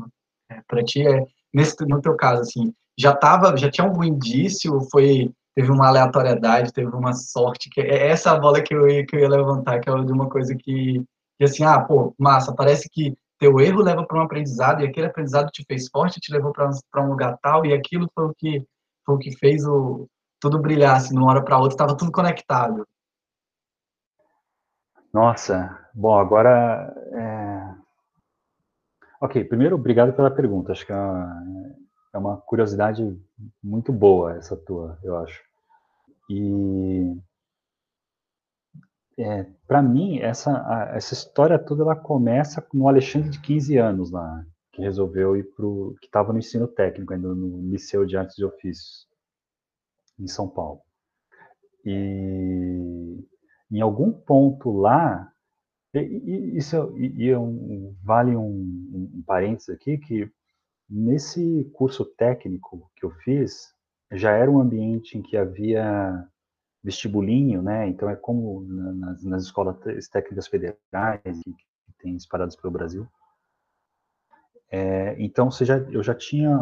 [0.50, 4.80] é, para ti é nesse no teu caso assim, já tava, já tinha algum indício,
[4.90, 9.16] foi teve uma aleatoriedade, teve uma sorte que é essa bola que eu ia, que
[9.16, 11.02] eu ia levantar, que é de uma coisa que,
[11.36, 15.06] que assim, ah, pô, massa, parece que teu erro leva para um aprendizado e aquele
[15.08, 16.70] aprendizado te fez forte, te levou para
[17.04, 18.64] um lugar tal e aquilo foi o que
[19.04, 20.06] foi o que fez o
[20.40, 22.86] tudo brilhasse de uma hora para outra, estava tudo conectado.
[25.12, 26.94] Nossa, bom, agora.
[27.12, 27.78] É...
[29.20, 30.72] Ok, primeiro, obrigado pela pergunta.
[30.72, 31.84] Acho que é uma,
[32.14, 33.02] é curiosidade
[33.62, 35.42] muito boa essa tua, eu acho.
[36.30, 37.16] E.
[39.20, 44.10] É, para mim, essa, a, essa história toda ela começa no Alexandre de 15 anos
[44.12, 45.96] lá, que resolveu ir pro.
[46.00, 49.08] que estava no ensino técnico, ainda no Liceu de Artes e Ofícios
[50.18, 50.80] em São Paulo.
[51.84, 53.24] E
[53.70, 55.30] em algum ponto lá,
[55.94, 60.30] e, isso e, é um, vale um, um parênteses aqui, que
[60.88, 63.74] nesse curso técnico que eu fiz,
[64.12, 66.26] já era um ambiente em que havia
[66.82, 67.88] vestibulinho, né?
[67.88, 69.76] Então é como nas, nas escolas
[70.08, 72.16] técnicas federais que, que tem
[72.60, 73.06] pelo Brasil.
[74.70, 76.58] É, então já, eu já tinha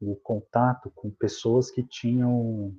[0.00, 2.74] o contato com pessoas que tinham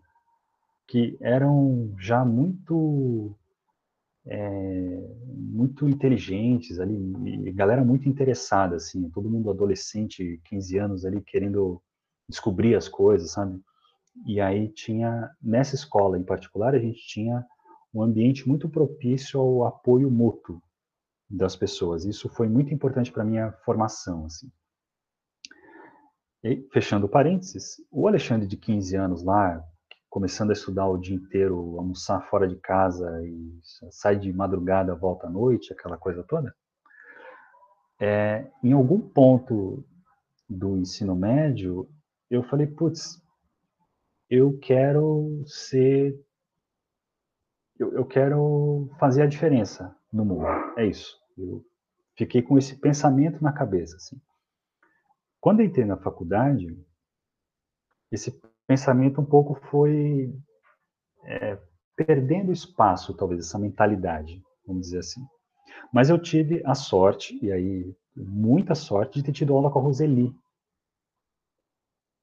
[0.87, 3.35] que eram já muito
[4.29, 6.97] é, muito inteligentes ali,
[7.53, 11.81] galera muito interessada, assim, todo mundo adolescente, 15 anos ali, querendo
[12.29, 13.59] descobrir as coisas, sabe?
[14.25, 17.45] E aí tinha, nessa escola em particular, a gente tinha
[17.93, 20.61] um ambiente muito propício ao apoio mútuo
[21.29, 22.05] das pessoas.
[22.05, 24.51] Isso foi muito importante para minha formação, assim.
[26.43, 29.63] E, fechando parênteses, o Alexandre de 15 anos lá,
[30.17, 33.59] começando a estudar o dia inteiro, almoçar fora de casa e
[33.91, 36.55] sai de madrugada, volta à noite, aquela coisa toda.
[37.99, 39.85] É, em algum ponto
[40.49, 41.87] do ensino médio,
[42.31, 43.21] eu falei, putz,
[44.27, 46.19] eu quero ser,
[47.77, 50.47] eu, eu quero fazer a diferença no mundo.
[50.75, 51.15] É isso.
[51.37, 51.63] Eu
[52.15, 53.97] fiquei com esse pensamento na cabeça.
[53.97, 54.19] Assim.
[55.39, 56.75] Quando entrei na faculdade,
[58.11, 58.31] esse
[58.67, 60.33] pensamento um pouco foi
[61.23, 61.57] é,
[61.95, 65.21] perdendo espaço, talvez, essa mentalidade, vamos dizer assim.
[65.91, 69.81] Mas eu tive a sorte, e aí muita sorte, de ter tido aula com a
[69.81, 70.33] Roseli.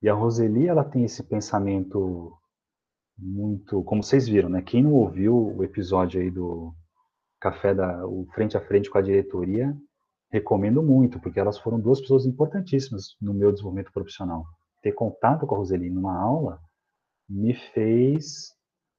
[0.02, 2.32] E a Roseli, ela tem esse pensamento
[3.16, 4.60] muito, como vocês viram, né?
[4.60, 6.74] Quem não ouviu o episódio aí do
[7.40, 9.74] café da o frente a frente com a diretoria,
[10.30, 14.44] recomendo muito, porque elas foram duas pessoas importantíssimas no meu desenvolvimento profissional
[14.84, 16.60] ter contato com a Roseli numa aula
[17.26, 18.52] me fez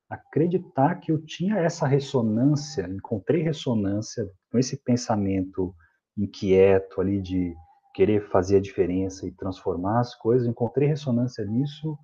[0.10, 5.76] acreditar que eu tinha essa ressonância, encontrei ressonância com esse pensamento
[6.18, 7.54] inquieto ali de
[7.94, 11.96] querer fazer a diferença e transformar as coisas, encontrei ressonância nisso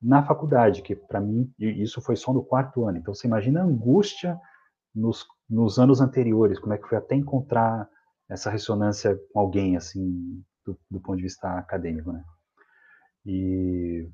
[0.00, 2.98] na faculdade, que para mim isso foi só no quarto ano.
[2.98, 4.38] Então você imagina a angústia
[4.94, 7.86] nos, nos anos anteriores, como é que foi até encontrar
[8.30, 12.24] essa ressonância com alguém assim do, do ponto de vista acadêmico, né?
[13.24, 14.08] E,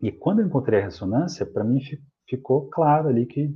[0.00, 1.80] e quando eu encontrei a ressonância, para mim
[2.28, 3.54] ficou claro ali que,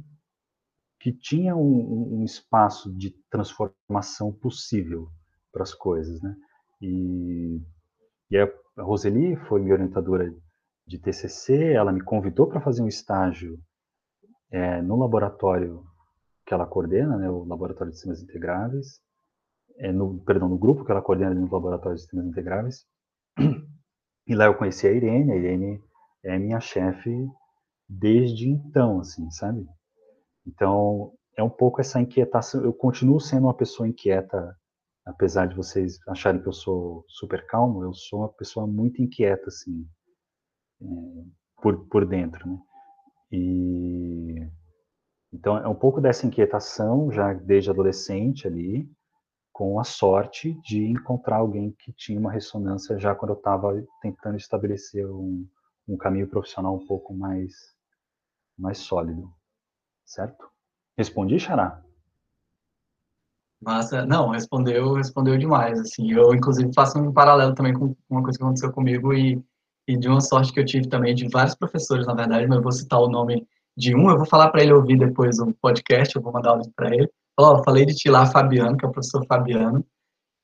[1.01, 5.09] que tinha um, um espaço de transformação possível
[5.53, 6.37] para as coisas, né?
[6.81, 7.61] E,
[8.31, 8.49] e a
[8.79, 10.33] Roseli foi minha orientadora
[10.87, 13.59] de TCC, ela me convidou para fazer um estágio
[14.51, 15.85] é, no laboratório
[16.47, 19.01] que ela coordena, né, o Laboratório de Sistemas Integráveis,
[19.77, 22.87] é, no, perdão, no grupo que ela coordena no Laboratório de Sistemas Integráveis.
[24.29, 25.83] E lá eu conheci a Irene, a Irene
[26.23, 27.11] é minha chefe
[27.89, 29.67] desde então, assim, sabe?
[30.47, 32.63] Então, é um pouco essa inquietação.
[32.63, 34.55] Eu continuo sendo uma pessoa inquieta,
[35.07, 39.47] apesar de vocês acharem que eu sou super calmo, eu sou uma pessoa muito inquieta,
[39.47, 39.89] assim,
[40.83, 40.87] é,
[41.63, 42.59] por, por dentro, né?
[43.33, 44.51] E.
[45.33, 48.91] Então, é um pouco dessa inquietação, já desde adolescente ali,
[49.59, 54.37] com a sorte de encontrar alguém que tinha uma ressonância já quando eu estava tentando
[54.37, 55.45] estabelecer um,
[55.89, 57.75] um caminho profissional um pouco mais,
[58.57, 59.29] mais sólido.
[60.05, 60.49] Certo?
[60.97, 61.83] Respondi, Xará?
[63.61, 64.07] Massa.
[64.07, 66.13] Não, respondeu, respondeu demais, assim.
[66.13, 69.43] Eu, inclusive, faço um paralelo também com uma coisa que aconteceu comigo e,
[69.89, 72.63] e de uma sorte que eu tive também de vários professores, na verdade, mas eu
[72.63, 73.45] vou citar o nome
[73.77, 76.59] de um, eu vou falar para ele ouvir depois o podcast, eu vou mandar o
[76.59, 77.11] link para ele.
[77.39, 79.85] Ó, falei de ti lá, Fabiano, que é o professor Fabiano,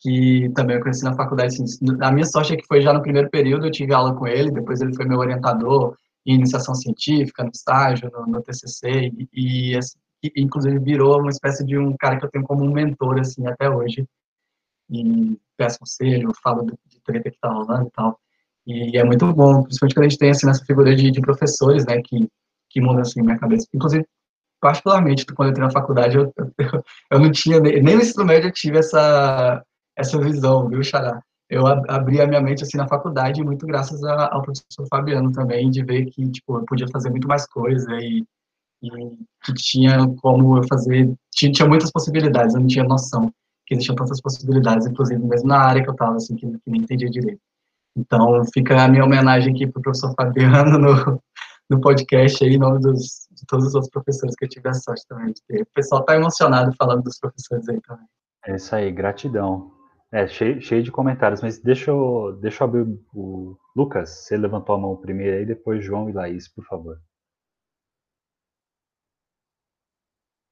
[0.00, 1.60] que também eu conheci na faculdade.
[1.62, 1.64] Assim,
[2.00, 4.50] a minha sorte é que foi já no primeiro período, eu tive aula com ele,
[4.50, 9.76] depois ele foi meu orientador em iniciação científica, no estágio, no, no TCC, e, e
[9.76, 9.98] assim,
[10.36, 13.68] inclusive virou uma espécie de um cara que eu tenho como um mentor, assim, até
[13.68, 14.06] hoje.
[14.90, 18.18] E peço conselho, falo de treta que tá rolando e tal.
[18.66, 21.84] E é muito bom, principalmente quando a gente tem, assim, essa figura de, de professores,
[21.86, 22.28] né, que,
[22.70, 23.66] que mudam, assim, minha cabeça.
[23.74, 24.06] Inclusive,
[24.64, 28.48] particularmente, quando eu entrei na faculdade, eu, eu, eu não tinha, nem no ensino médio
[28.48, 29.62] eu tive essa,
[29.94, 31.20] essa visão, viu, Xará?
[31.50, 35.84] Eu abri a minha mente, assim, na faculdade, muito graças ao professor Fabiano também, de
[35.84, 38.24] ver que, tipo, eu podia fazer muito mais coisa e
[39.44, 43.30] que tinha como eu fazer, tinha, tinha muitas possibilidades, eu não tinha noção
[43.66, 46.80] que existiam tantas possibilidades, inclusive mesmo na área que eu estava, assim, que, que nem
[46.80, 47.40] entendia direito.
[47.94, 51.22] Então, fica a minha homenagem aqui para o professor Fabiano no,
[51.68, 55.06] no podcast aí, em nome dos, todos os outros professores que eu tive a sorte
[55.08, 55.62] também de ter.
[55.62, 58.06] O pessoal está emocionado falando dos professores aí também.
[58.46, 59.72] É isso aí, gratidão.
[60.12, 63.56] É, cheio, cheio de comentários, mas deixa eu, deixa eu abrir o...
[63.74, 67.00] Lucas, você levantou a mão primeiro aí, depois João e Laís, por favor.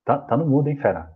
[0.05, 1.13] Tá, tá no mudo, hein, fera?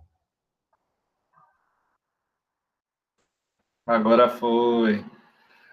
[3.86, 5.04] Agora foi.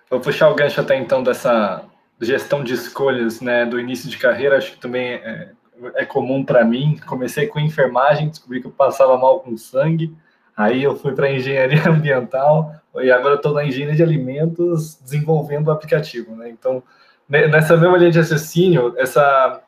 [0.10, 1.88] Vou puxar o gancho até então dessa
[2.22, 4.58] gestão de escolhas, né, do início de carreira.
[4.58, 5.54] Acho que também é,
[5.96, 7.00] é comum para mim.
[7.06, 10.16] Comecei com enfermagem, descobri que eu passava mal com sangue.
[10.56, 15.72] Aí eu fui para engenharia ambiental e agora estou na engenharia de alimentos desenvolvendo o
[15.72, 16.36] aplicativo.
[16.36, 16.50] Né?
[16.50, 16.84] Então,
[17.28, 19.62] nessa mesma linha de raciocínio, essa,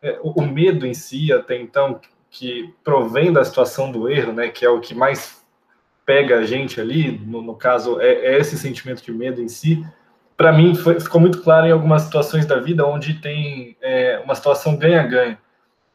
[0.00, 2.00] é, o medo em si, até então,
[2.30, 5.44] que provém da situação do erro, né, que é o que mais
[6.04, 9.84] pega a gente ali, no, no caso, é, é, esse sentimento de medo em si,
[10.36, 14.34] para mim foi, ficou muito claro em algumas situações da vida onde tem é, uma
[14.34, 15.38] situação ganha-ganha.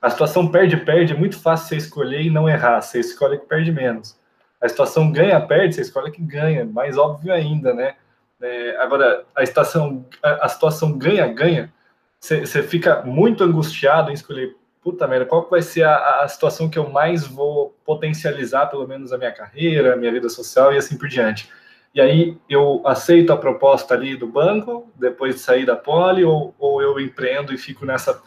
[0.03, 3.71] A situação perde-perde é muito fácil você escolher e não errar, você escolhe que perde
[3.71, 4.19] menos.
[4.59, 7.95] A situação ganha-perde, você escolhe que ganha, mais óbvio ainda, né?
[8.41, 11.73] É, agora, a, situação, a, a situação ganha-ganha,
[12.19, 16.77] você, fica muito angustiado em escolher puta merda, qual vai ser a, a, situação que
[16.77, 20.97] eu mais vou potencializar, pelo menos a minha carreira, a minha vida social e assim
[20.97, 21.49] por diante.
[21.95, 26.53] E aí eu aceito a proposta ali do banco, depois de sair da poli, ou,
[26.59, 28.21] ou eu empreendo e fico nessa,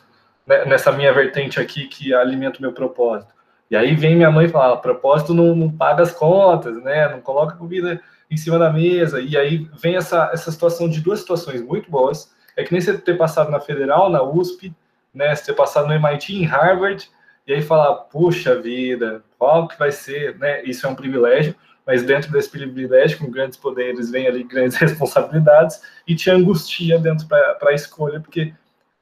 [0.46, 3.34] nessa minha vertente aqui que alimenta o meu propósito.
[3.70, 7.08] E aí vem minha mãe falar, propósito não, não paga as contas, né?
[7.08, 9.20] Não coloca comida em cima da mesa.
[9.20, 12.32] E aí vem essa, essa situação de duas situações muito boas.
[12.56, 14.74] É que nem você ter passado na Federal, na USP,
[15.12, 17.10] né, você passar no MIT, em Harvard,
[17.46, 20.62] e aí falar, puxa vida, qual que vai ser, né?
[20.64, 21.54] Isso é um privilégio,
[21.86, 27.26] mas dentro desse privilégio, com grandes poderes, vem ali grandes responsabilidades e te angustia dentro
[27.26, 28.52] para a escolha, porque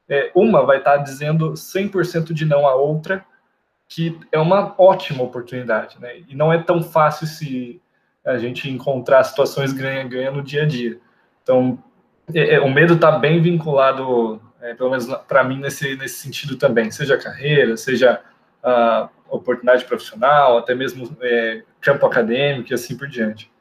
[0.09, 3.25] é, uma vai estar tá dizendo 100% de não à outra,
[3.87, 6.19] que é uma ótima oportunidade, né?
[6.27, 7.81] E não é tão fácil se
[8.25, 10.99] a gente encontrar situações ganha-ganha no dia a dia.
[11.43, 11.77] Então,
[12.33, 16.57] é, é, o medo está bem vinculado é, pelo menos para mim, nesse, nesse sentido
[16.57, 18.19] também, seja carreira, seja
[18.63, 23.51] a oportunidade profissional, até mesmo é, campo acadêmico e assim por diante.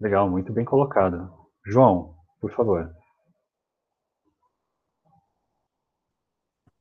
[0.00, 1.28] Legal, muito bem colocado.
[1.66, 2.94] João, por favor.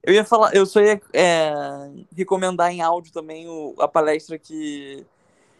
[0.03, 1.53] Eu ia falar, eu só ia é,
[2.15, 5.05] recomendar em áudio também o, a palestra que,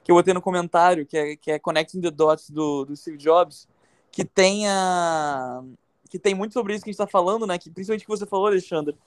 [0.03, 3.17] que eu botei no comentário, que é, que é Connecting the Dots do, do Steve
[3.17, 3.67] Jobs,
[4.11, 5.63] que tem a,
[6.09, 7.57] que tem muito sobre isso que a gente está falando, né?
[7.57, 8.97] Que principalmente que você falou, Alexandre,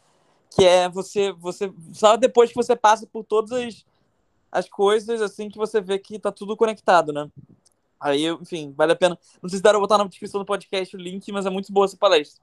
[0.50, 3.84] que é você, você só depois que você passa por todas as,
[4.52, 7.28] as coisas assim que você vê que tá tudo conectado, né?
[8.00, 9.18] Aí, enfim, vale a pena.
[9.42, 11.86] Não sei se pra botar na descrição do podcast o link, mas é muito boa
[11.86, 12.40] essa palestra.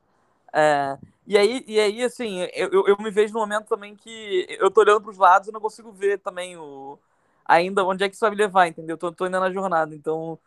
[0.54, 0.98] É,
[1.32, 4.82] e aí, e aí, assim, eu, eu me vejo no momento também que eu tô
[4.82, 7.00] olhando para os lados e não consigo ver também o
[7.46, 8.98] ainda onde é que isso vai me levar, entendeu?
[8.98, 10.38] Tô, tô ainda na jornada, então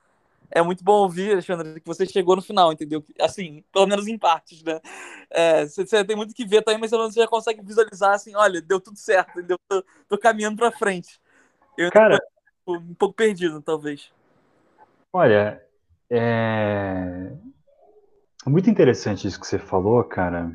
[0.50, 3.02] é muito bom ouvir, Alexandre, que você chegou no final, entendeu?
[3.18, 4.78] Assim, pelo menos em partes, né?
[5.30, 8.36] É, você, tem muito que ver também, mas pelo menos você já consegue visualizar assim,
[8.36, 9.58] olha, deu tudo certo, entendeu?
[9.66, 11.18] Tô, tô caminhando para frente.
[11.78, 12.20] Eu Cara,
[12.66, 14.12] tô um pouco perdido, talvez.
[15.14, 15.66] Olha,
[16.10, 17.32] é
[18.46, 20.52] muito interessante isso que você falou, cara.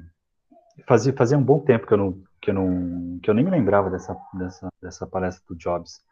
[0.90, 3.52] Fazia, fazia um bom tempo que eu não que eu não que eu nem me
[3.52, 6.04] lembrava dessa dessa, dessa palestra do Jobs.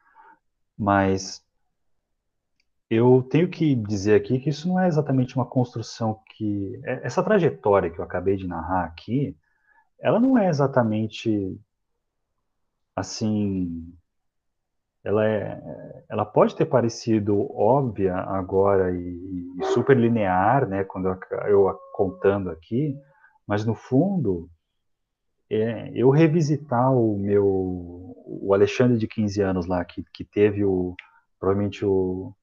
[0.77, 1.43] Mas
[2.87, 6.79] eu tenho que dizer aqui que isso não é exatamente uma construção que.
[6.83, 9.35] É, essa trajetória que eu acabei de narrar aqui,
[9.99, 11.59] ela não é exatamente
[12.95, 13.91] assim.
[15.03, 21.17] Ela, é, ela pode ter parecido óbvia agora e, e super linear, né, quando eu,
[21.47, 22.95] eu contando aqui,
[23.47, 24.47] mas no fundo,
[25.49, 27.45] é, eu revisitar o meu,
[28.25, 30.95] o Alexandre de 15 anos lá, que, que teve o,
[31.39, 32.33] provavelmente o,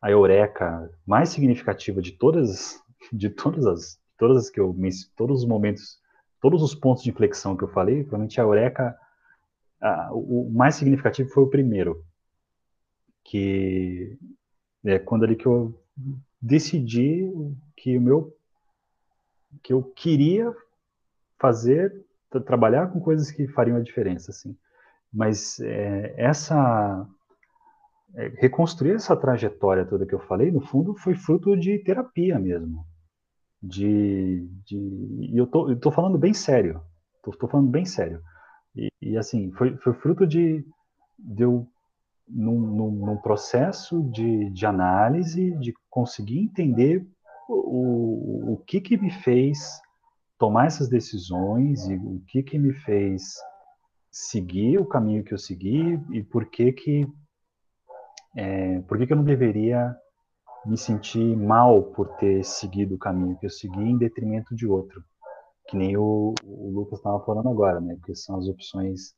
[0.00, 4.76] a eureka mais significativa de todas, de todas as, todas as que eu,
[5.16, 5.98] todos os momentos,
[6.40, 8.96] todos os pontos de inflexão que eu falei, provavelmente a eureka,
[9.80, 12.04] a, o mais significativo foi o primeiro,
[13.24, 14.18] que
[14.84, 15.78] é quando ali que eu
[16.40, 17.28] decidi
[17.76, 18.34] que o meu
[19.62, 20.54] que eu queria
[21.38, 22.04] fazer
[22.46, 24.56] trabalhar com coisas que fariam a diferença assim
[25.12, 27.06] mas é, essa
[28.14, 32.86] é, reconstruir essa trajetória toda que eu falei, no fundo, foi fruto de terapia mesmo.
[33.62, 36.82] De, de e eu tô, eu tô falando bem sério.
[37.22, 38.22] Tô, tô falando bem sério.
[38.74, 40.64] E, e assim, foi, foi fruto de,
[41.18, 41.66] de eu,
[42.26, 47.06] num, num, num processo de, de análise, de conseguir entender
[47.48, 49.80] o, o que que me fez
[50.38, 53.34] tomar essas decisões e o que que me fez
[54.10, 57.06] seguir o caminho que eu segui e por que que
[58.36, 59.96] é, por que, que eu não deveria
[60.64, 65.02] me sentir mal por ter seguido o caminho que eu segui em detrimento de outro?
[65.68, 67.96] Que nem o, o Lucas estava falando agora, né?
[67.96, 69.14] Porque são as opções.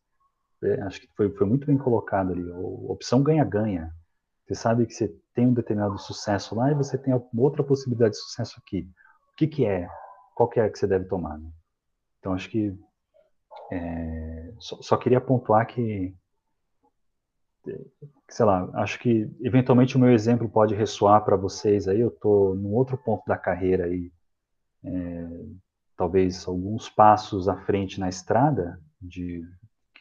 [0.63, 2.43] É, acho que foi, foi muito bem colocado ali.
[2.51, 3.91] Opção ganha-ganha.
[4.47, 8.21] Você sabe que você tem um determinado sucesso lá e você tem outra possibilidade de
[8.21, 8.89] sucesso aqui.
[9.33, 9.87] O que, que é?
[10.41, 11.37] Qual que que você deve tomar?
[11.37, 11.51] Né?
[12.19, 12.75] Então, acho que
[13.71, 16.17] é, só, só, queria pontuar que
[18.27, 22.01] sei lá, acho que eventualmente o meu exemplo pode ressoar para vocês aí.
[22.01, 24.11] Eu estou num outro ponto da carreira aí,
[24.83, 25.29] é,
[25.95, 29.45] talvez alguns passos à frente na estrada de,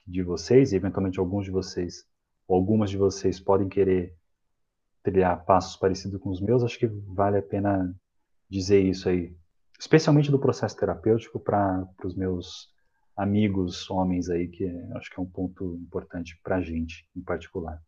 [0.08, 2.06] de vocês, e eventualmente alguns de vocês,
[2.48, 4.16] ou algumas de vocês podem querer
[5.04, 6.64] trilhar passos parecidos com os meus.
[6.64, 7.94] Acho que vale a pena
[8.50, 9.38] dizer isso aí,
[9.80, 12.70] especialmente do processo terapêutico para os meus
[13.16, 14.66] amigos homens aí, que
[14.96, 17.82] acho que é um ponto importante para a gente, em particular.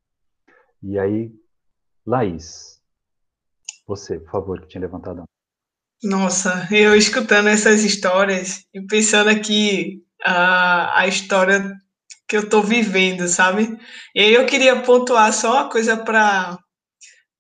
[0.81, 1.31] E aí,
[2.05, 2.81] Laís,
[3.85, 5.25] você, por favor, que tinha levantado a
[6.03, 11.77] Nossa, eu escutando essas histórias e pensando aqui a, a história
[12.27, 13.77] que eu estou vivendo, sabe?
[14.15, 16.57] E aí eu queria pontuar só uma coisa para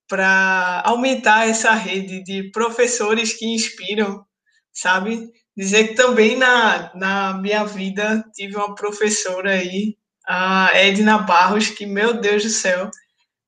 [0.07, 4.25] para aumentar essa rede de professores que inspiram,
[4.73, 5.29] sabe?
[5.55, 11.85] Dizer que também na, na minha vida tive uma professora aí, a Edna Barros, que,
[11.85, 12.89] meu Deus do céu,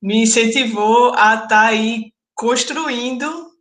[0.02, 3.52] me incentivou a estar tá aí construindo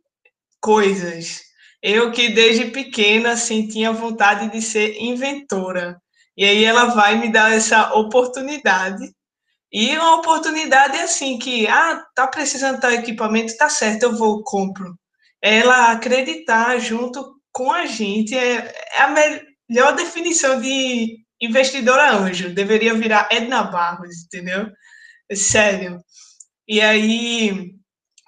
[0.59, 1.41] coisas.
[1.81, 6.01] Eu que desde pequena assim, tinha vontade de ser inventora.
[6.35, 9.13] E aí ela vai me dar essa oportunidade.
[9.71, 14.97] E uma oportunidade assim que, ah, tá precisando tal equipamento, tá certo, eu vou, compro.
[15.41, 19.09] Ela acreditar junto com a gente é, é a
[19.69, 22.53] melhor definição de investidora anjo.
[22.53, 24.69] Deveria virar Edna Barros, entendeu?
[25.31, 25.99] Sério.
[26.67, 27.73] E aí,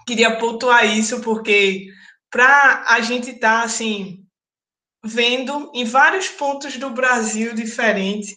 [0.05, 1.87] queria pontuar isso porque
[2.31, 4.21] para a gente estar tá, assim
[5.03, 8.35] vendo em vários pontos do Brasil diferentes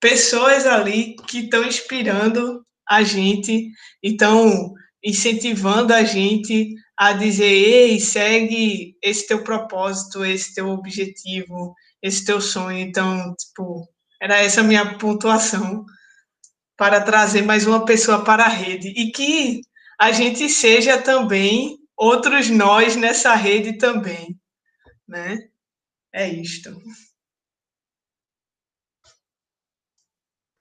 [0.00, 3.70] pessoas ali que estão inspirando a gente,
[4.02, 4.72] estão
[5.04, 12.40] incentivando a gente a dizer, ei, segue esse teu propósito, esse teu objetivo, esse teu
[12.40, 12.78] sonho.
[12.78, 13.86] Então, tipo,
[14.20, 15.84] era essa minha pontuação
[16.76, 19.60] para trazer mais uma pessoa para a rede e que
[19.98, 24.38] a gente seja também outros nós nessa rede também,
[25.08, 25.38] né?
[26.12, 26.70] É isto.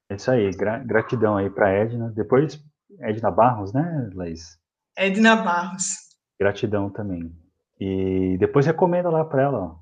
[0.09, 2.11] É isso aí, gra gratidão aí para Edna.
[2.15, 2.61] Depois,
[2.99, 4.57] Edna Barros, né, Laís?
[4.97, 6.05] Edna Barros.
[6.39, 7.31] Gratidão também.
[7.79, 9.75] E depois recomenda lá para ela.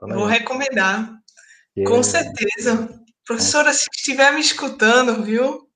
[0.00, 1.10] Vou recomendar.
[1.86, 2.88] Com certeza.
[3.24, 5.68] Professora, se estiver me escutando, viu?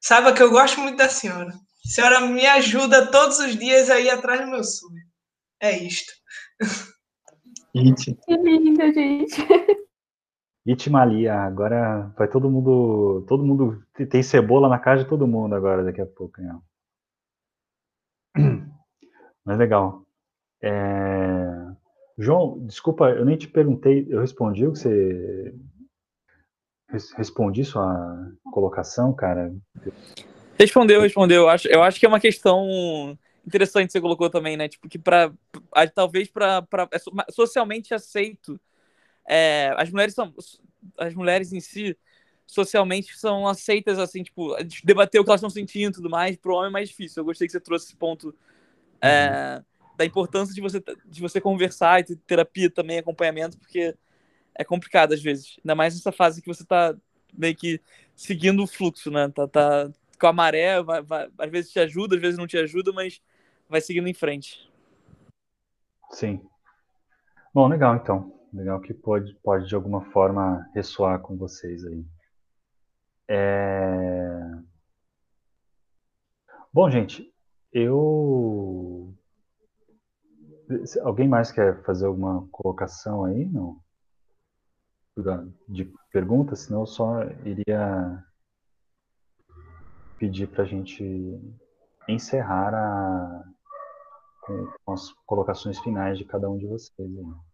[0.00, 1.48] Saiba que eu gosto muito da senhora.
[1.50, 5.02] A senhora me ajuda todos os dias aí atrás do meu sonho.
[5.60, 6.12] É isto.
[7.74, 8.14] It.
[8.24, 9.46] Que linda, gente.
[10.64, 13.24] Itimalia, agora vai todo mundo.
[13.28, 13.82] Todo mundo.
[14.08, 16.56] Tem cebola na casa de todo mundo agora, daqui a pouco, né?
[19.44, 20.02] Mas legal.
[20.62, 21.74] É...
[22.16, 25.54] João, desculpa, eu nem te perguntei, eu respondi o que você.
[27.16, 29.52] Respondi sua colocação, cara?
[30.56, 31.42] Respondeu, respondeu.
[31.42, 34.68] Eu acho, eu acho que é uma questão interessante que você colocou também, né?
[34.68, 35.32] Tipo, que para
[35.92, 38.60] talvez para é socialmente aceito,
[39.28, 40.32] é, as mulheres são
[40.98, 41.96] as mulheres em si
[42.46, 46.54] socialmente são aceitas assim, tipo, debater o que elas estão sentindo e tudo mais, pro
[46.54, 47.20] homem é mais difícil.
[47.20, 48.34] Eu gostei que você trouxe esse ponto
[49.04, 49.64] é, uhum.
[49.96, 53.94] da importância de você de você conversar e ter terapia também, acompanhamento, porque
[54.54, 55.56] é complicado às vezes.
[55.58, 56.94] Ainda mais nessa fase que você tá
[57.32, 57.80] meio que
[58.14, 59.28] seguindo o fluxo, né?
[59.28, 62.56] Tá, tá com a maré, vai, vai, às vezes te ajuda, às vezes não te
[62.56, 63.20] ajuda, mas
[63.68, 64.70] vai seguindo em frente.
[66.10, 66.40] Sim.
[67.52, 68.32] Bom, legal então.
[68.52, 72.04] Legal que pode, pode de alguma forma ressoar com vocês aí.
[73.26, 74.64] É...
[76.72, 77.32] Bom, gente,
[77.72, 78.93] eu.
[81.02, 83.46] Alguém mais quer fazer alguma colocação aí?
[83.46, 83.80] Não?
[85.68, 88.24] De pergunta, senão eu só iria
[90.18, 91.38] pedir para a gente
[92.08, 93.44] encerrar a,
[94.42, 96.98] com, as colocações finais de cada um de vocês.
[96.98, 97.53] Aí.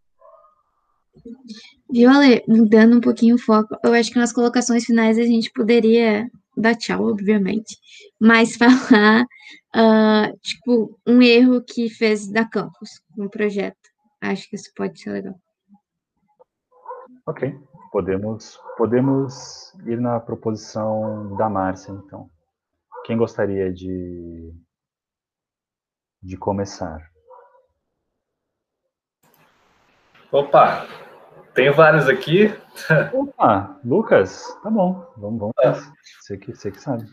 [1.91, 2.45] Viu, Ale?
[2.47, 6.75] Mudando um pouquinho o foco, eu acho que nas colocações finais a gente poderia dar
[6.75, 7.77] tchau, obviamente,
[8.21, 9.25] mas falar,
[9.75, 13.77] uh, tipo, um erro que fez da campus no projeto.
[14.21, 15.35] Acho que isso pode ser legal.
[17.27, 17.55] Ok,
[17.91, 22.31] podemos, podemos ir na proposição da Márcia, então.
[23.05, 24.53] Quem gostaria de,
[26.23, 27.10] de começar?
[30.33, 30.87] Opa,
[31.55, 32.55] tenho vários aqui.
[33.13, 35.55] Opa, Lucas, tá bom, vamos, vamos.
[35.59, 35.75] Ah.
[36.21, 37.05] Você, que, você que sabe.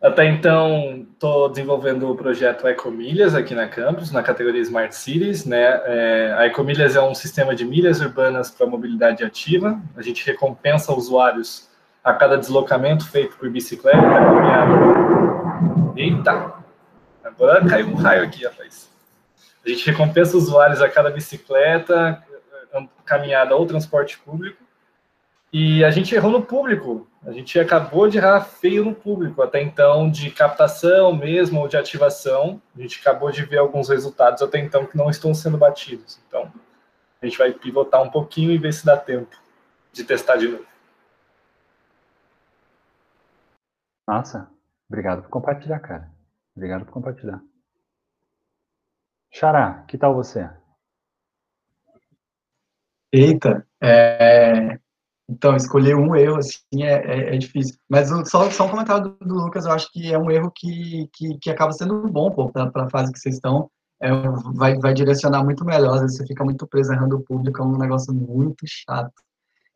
[0.00, 5.44] Até então, estou desenvolvendo o projeto Ecomilhas aqui na campus, na categoria Smart Cities.
[5.44, 5.62] Né?
[5.62, 9.78] É, a Ecomilhas é um sistema de milhas urbanas para mobilidade ativa.
[9.96, 11.70] A gente recompensa usuários
[12.02, 14.72] a cada deslocamento feito por bicicleta, caminhada.
[15.96, 16.54] Eita!
[17.22, 18.93] Agora caiu um raio aqui, rapaz.
[19.64, 22.22] A gente recompensa usuários a cada bicicleta,
[23.04, 24.62] caminhada ou transporte público.
[25.52, 27.08] E a gente errou no público.
[27.24, 31.76] A gente acabou de errar feio no público, até então, de captação mesmo, ou de
[31.76, 32.60] ativação.
[32.76, 36.20] A gente acabou de ver alguns resultados até então que não estão sendo batidos.
[36.26, 36.52] Então,
[37.22, 39.34] a gente vai pivotar um pouquinho e ver se dá tempo
[39.92, 40.66] de testar de novo.
[44.06, 44.50] Nossa,
[44.86, 46.10] obrigado por compartilhar, cara.
[46.54, 47.40] Obrigado por compartilhar.
[49.34, 50.48] Xará, que tal você?
[53.12, 54.78] Eita, é...
[55.28, 57.76] então, escolher um erro, assim, é, é, é difícil.
[57.88, 61.10] Mas só, só um comentário do, do, Lucas, eu acho que é um erro que,
[61.12, 63.68] que, que acaba sendo bom para a fase que vocês estão.
[64.00, 64.08] É,
[64.54, 65.94] vai, vai direcionar muito melhor.
[65.94, 69.12] Às vezes você fica muito preso errando o público, é um negócio muito chato.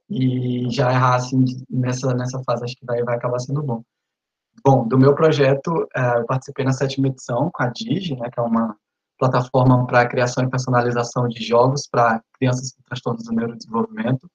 [0.09, 3.83] E já errar, assim, nessa, nessa fase, acho que vai, vai acabar sendo bom.
[4.65, 8.39] Bom, do meu projeto, é, eu participei na sétima edição com a Digi, né, que
[8.39, 8.77] é uma
[9.19, 14.31] plataforma para criação e personalização de jogos para crianças com transtornos do neurodesenvolvimento.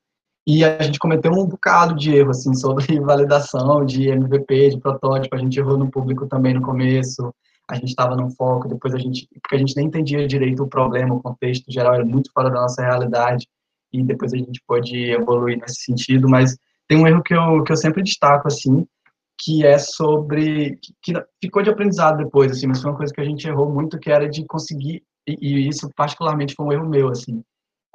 [0.46, 5.36] E a gente cometeu um bocado de erro, assim, sobre validação de MVP, de protótipo.
[5.36, 7.34] A gente errou no público também no começo.
[7.70, 9.28] A gente estava no foco, depois a gente...
[9.42, 12.62] Porque a gente nem entendia direito o problema, o contexto geral era muito fora da
[12.62, 13.48] nossa realidade.
[13.94, 16.28] E depois a gente pôde evoluir nesse sentido.
[16.28, 16.58] Mas
[16.90, 18.86] tem um erro que eu, que eu sempre destaco, assim,
[19.40, 23.26] que é sobre que ficou de aprendizado depois assim mas foi uma coisa que a
[23.26, 27.10] gente errou muito que era de conseguir e, e isso particularmente foi um erro meu
[27.10, 27.44] assim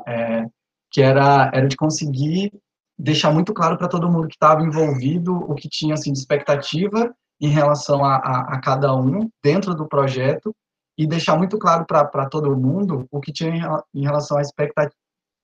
[0.06, 0.46] é,
[0.90, 2.52] que era era de conseguir
[2.98, 7.14] deixar muito claro para todo mundo que estava envolvido o que tinha assim de expectativa
[7.40, 10.54] em relação a, a, a, cada um dentro do projeto
[10.98, 14.96] e deixar muito claro para todo mundo o que tinha em, em relação à expectativa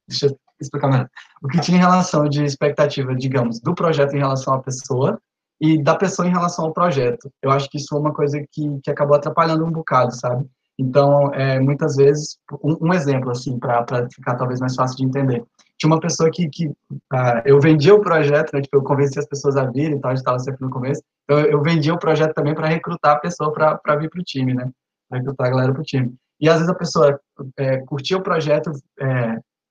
[0.09, 1.09] deixa eu explicar melhor
[1.43, 5.21] o que tinha em relação de expectativa digamos do projeto em relação à pessoa
[5.61, 7.31] e da pessoa em relação ao projeto.
[7.43, 10.47] Eu acho que isso foi uma coisa que, que acabou atrapalhando um bocado, sabe?
[10.79, 15.45] Então, é, muitas vezes, um, um exemplo, assim, para ficar talvez mais fácil de entender.
[15.79, 19.27] Tinha uma pessoa que, que uh, eu vendia o projeto, né, tipo, eu convenci as
[19.27, 21.99] pessoas a virem e tal, a gente estava sempre no começo, então eu vendia o
[21.99, 24.71] projeto também para recrutar a pessoa para vir para o time, né,
[25.09, 26.15] para recrutar a galera para o time.
[26.41, 27.21] E às vezes a pessoa
[27.57, 28.71] é, curtia o projeto,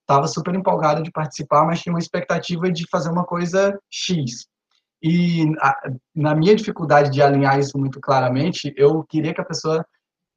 [0.02, 4.48] estava é, super empolgada de participar, mas tinha uma expectativa de fazer uma coisa X.
[5.04, 5.46] E
[6.16, 9.86] na minha dificuldade de alinhar isso muito claramente, eu queria que a pessoa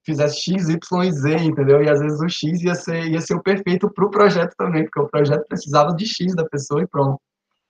[0.05, 1.83] fizesse X, Y e Z, entendeu?
[1.83, 4.85] E às vezes o X ia ser, ia ser o perfeito para o projeto também,
[4.85, 7.21] porque o projeto precisava de X da pessoa e pronto.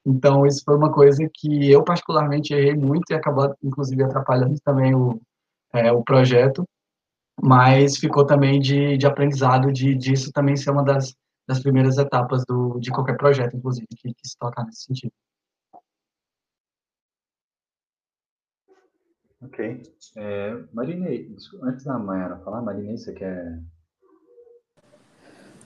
[0.06, 4.94] Então, isso foi uma coisa que eu particularmente errei muito e acabou, inclusive, atrapalhando também
[4.94, 5.20] o,
[5.74, 6.64] é, o projeto,
[7.42, 11.14] mas ficou também de, de aprendizado de disso também ser uma das,
[11.46, 15.12] das primeiras etapas do, de qualquer projeto, inclusive, que, que se toca nesse sentido.
[19.42, 19.82] Ok.
[20.16, 23.60] É, Marinei, antes da Mayara falar, Marinei, você quer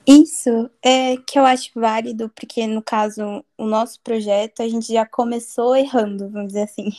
[0.07, 5.07] isso é que eu acho válido, porque no caso, o nosso projeto, a gente já
[5.07, 6.91] começou errando, vamos dizer assim.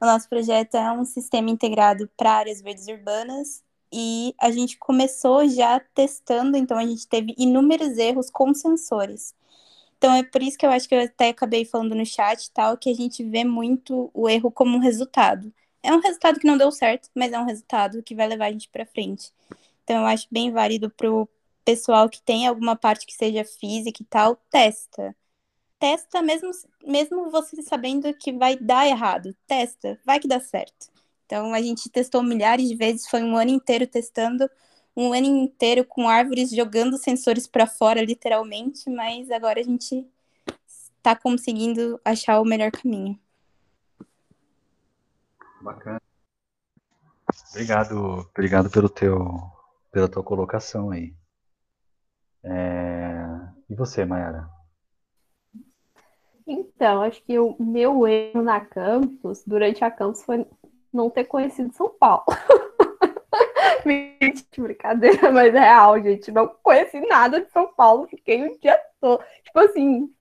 [0.00, 5.46] O nosso projeto é um sistema integrado para áreas verdes urbanas e a gente começou
[5.48, 9.34] já testando, então a gente teve inúmeros erros com sensores.
[9.98, 12.50] Então é por isso que eu acho que eu até acabei falando no chat e
[12.52, 15.52] tal, que a gente vê muito o erro como um resultado.
[15.82, 18.52] É um resultado que não deu certo, mas é um resultado que vai levar a
[18.52, 19.32] gente para frente.
[19.84, 21.28] Então eu acho bem válido pro
[21.64, 25.14] pessoal que tem alguma parte que seja física e tal, testa.
[25.78, 26.50] Testa mesmo,
[26.84, 29.34] mesmo você sabendo que vai dar errado.
[29.46, 30.88] Testa, vai que dá certo.
[31.26, 34.50] Então a gente testou milhares de vezes, foi um ano inteiro testando,
[34.96, 40.06] um ano inteiro com árvores jogando sensores para fora, literalmente, mas agora a gente
[40.98, 43.18] está conseguindo achar o melhor caminho.
[45.60, 46.00] Bacana.
[47.50, 49.18] Obrigado, obrigado pelo teu,
[49.92, 51.14] pela tua colocação aí.
[52.42, 53.12] É...
[53.68, 54.48] E você, Mayara?
[56.46, 60.44] Então, acho que o meu erro na campus, durante a campus, foi
[60.92, 62.24] não ter conhecido São Paulo.
[63.84, 66.32] Mentira, brincadeira, mas é real, gente.
[66.32, 69.22] Não conheci nada de São Paulo, fiquei o dia todo.
[69.44, 70.12] Tipo assim,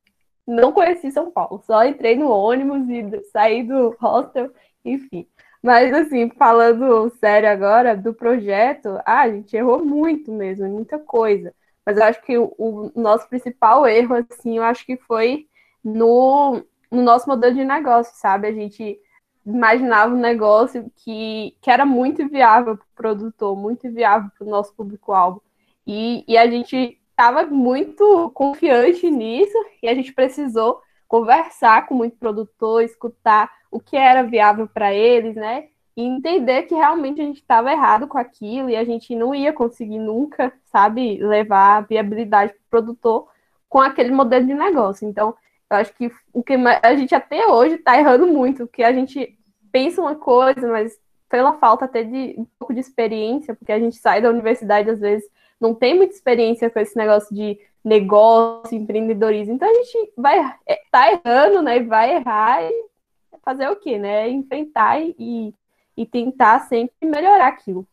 [0.46, 4.52] não conheci São Paulo, só entrei no ônibus e saí do hostel,
[4.84, 5.28] enfim.
[5.62, 11.54] Mas assim, falando sério agora do projeto, ah, a gente errou muito mesmo, muita coisa.
[11.86, 15.48] Mas eu acho que o, o nosso principal erro, assim, eu acho que foi
[15.84, 18.48] no, no nosso modelo de negócio, sabe?
[18.48, 19.00] A gente
[19.46, 24.50] imaginava um negócio que, que era muito viável para o produtor, muito viável para o
[24.50, 25.42] nosso público-alvo.
[25.86, 32.16] E, e a gente estava muito confiante nisso e a gente precisou conversar com muito
[32.16, 35.68] produtor, escutar o que era viável para eles, né?
[36.00, 39.52] e entender que realmente a gente estava errado com aquilo e a gente não ia
[39.52, 43.28] conseguir nunca, sabe, levar viabilidade para o produtor
[43.68, 45.06] com aquele modelo de negócio.
[45.06, 45.36] Então,
[45.70, 49.38] eu acho que o que a gente até hoje está errando muito, porque a gente
[49.74, 50.98] pensa uma coisa, mas
[51.28, 55.02] pela falta até de um pouco de experiência, porque a gente sai da universidade às
[55.02, 55.30] vezes
[55.60, 59.54] não tem muita experiência com esse negócio de negócio, empreendedorismo.
[59.54, 61.80] Então a gente vai é, tá errando, né?
[61.82, 62.90] Vai errar e
[63.44, 64.30] fazer o quê, né?
[64.30, 65.54] Enfrentar e,
[65.96, 67.88] e tentar sempre melhorar aquilo.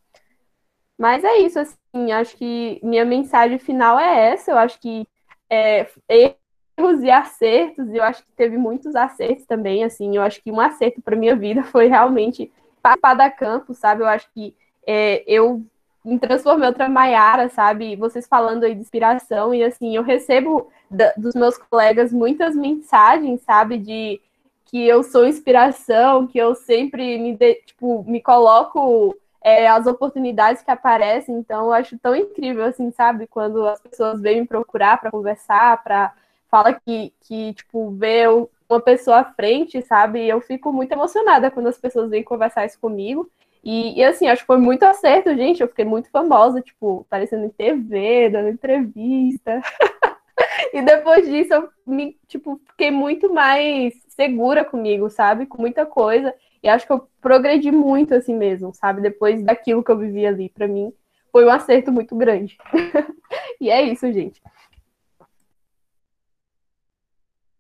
[0.99, 5.07] Mas é isso, assim, acho que minha mensagem final é essa, eu acho que
[5.51, 10.51] é, erros e acertos, eu acho que teve muitos acertos também, assim, eu acho que
[10.51, 12.51] um acerto para minha vida foi realmente
[12.83, 14.55] participar da campo, sabe, eu acho que
[14.87, 15.67] é, eu
[16.07, 21.13] me transformei outra Maiara, sabe, vocês falando aí de inspiração, e assim, eu recebo da,
[21.17, 24.21] dos meus colegas muitas mensagens, sabe, de
[24.67, 30.63] que eu sou inspiração, que eu sempre me, de, tipo, me coloco é, as oportunidades
[30.63, 31.37] que aparecem.
[31.37, 33.27] Então, eu acho tão incrível, assim, sabe?
[33.27, 36.13] Quando as pessoas vêm me procurar para conversar, para
[36.51, 38.25] fala que, que, tipo, vê
[38.69, 40.27] uma pessoa à frente, sabe?
[40.27, 43.29] Eu fico muito emocionada quando as pessoas vêm conversar isso comigo.
[43.69, 45.61] E, e, assim, acho que foi muito acerto, gente.
[45.61, 49.61] Eu fiquei muito famosa, tipo, aparecendo em TV, dando entrevista.
[50.73, 55.47] e depois disso, eu me, tipo, fiquei muito mais segura comigo, sabe?
[55.47, 56.33] Com muita coisa.
[56.63, 59.03] E acho que eu progredi muito assim mesmo, sabe?
[59.03, 60.93] Depois daquilo que eu vivi ali, para mim,
[61.33, 62.57] foi um acerto muito grande.
[63.61, 64.41] e é isso, gente.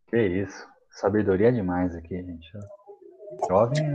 [0.06, 0.68] Que isso.
[0.88, 2.48] Sabedoria demais aqui, gente.
[3.48, 3.92] Jovem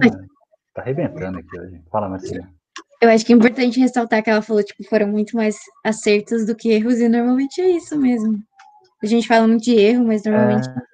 [0.74, 1.82] tá arrebentando aqui hoje.
[1.92, 2.48] Fala, Marcia.
[3.02, 6.56] Eu acho que é importante ressaltar que ela falou, tipo, foram muito mais acertos do
[6.56, 8.40] que erros, e normalmente é isso mesmo.
[9.02, 10.92] A gente fala muito de erro, mas normalmente é...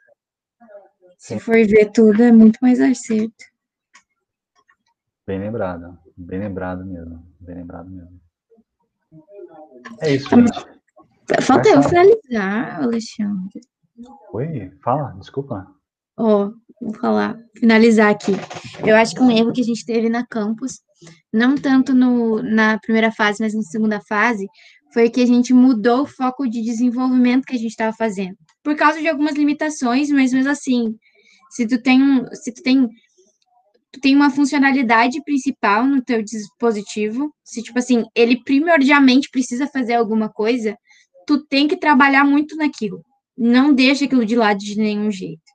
[1.17, 3.45] Se for ver tudo, é muito mais acerto.
[5.25, 5.99] Bem lembrado.
[6.15, 7.27] Bem lembrado mesmo.
[7.39, 8.21] Bem lembrado mesmo.
[9.99, 10.65] É isso, gente.
[11.41, 13.59] Falta eu finalizar, Alexandre.
[14.31, 15.67] Oi, fala, desculpa.
[16.17, 18.31] Ó, oh, vou falar, finalizar aqui.
[18.85, 20.79] Eu acho que um erro que a gente teve na campus,
[21.31, 24.47] não tanto no, na primeira fase, mas na segunda fase,
[24.93, 28.35] foi que a gente mudou o foco de desenvolvimento que a gente estava fazendo.
[28.63, 30.95] Por causa de algumas limitações, mas mesmo assim,
[31.51, 32.87] se tu tem um, se tu tem
[33.91, 39.93] tu tem uma funcionalidade principal no teu dispositivo, se tipo assim, ele primordialmente precisa fazer
[39.93, 40.75] alguma coisa,
[41.25, 43.01] tu tem que trabalhar muito naquilo.
[43.37, 45.46] Não deixa aquilo de lado de nenhum jeito.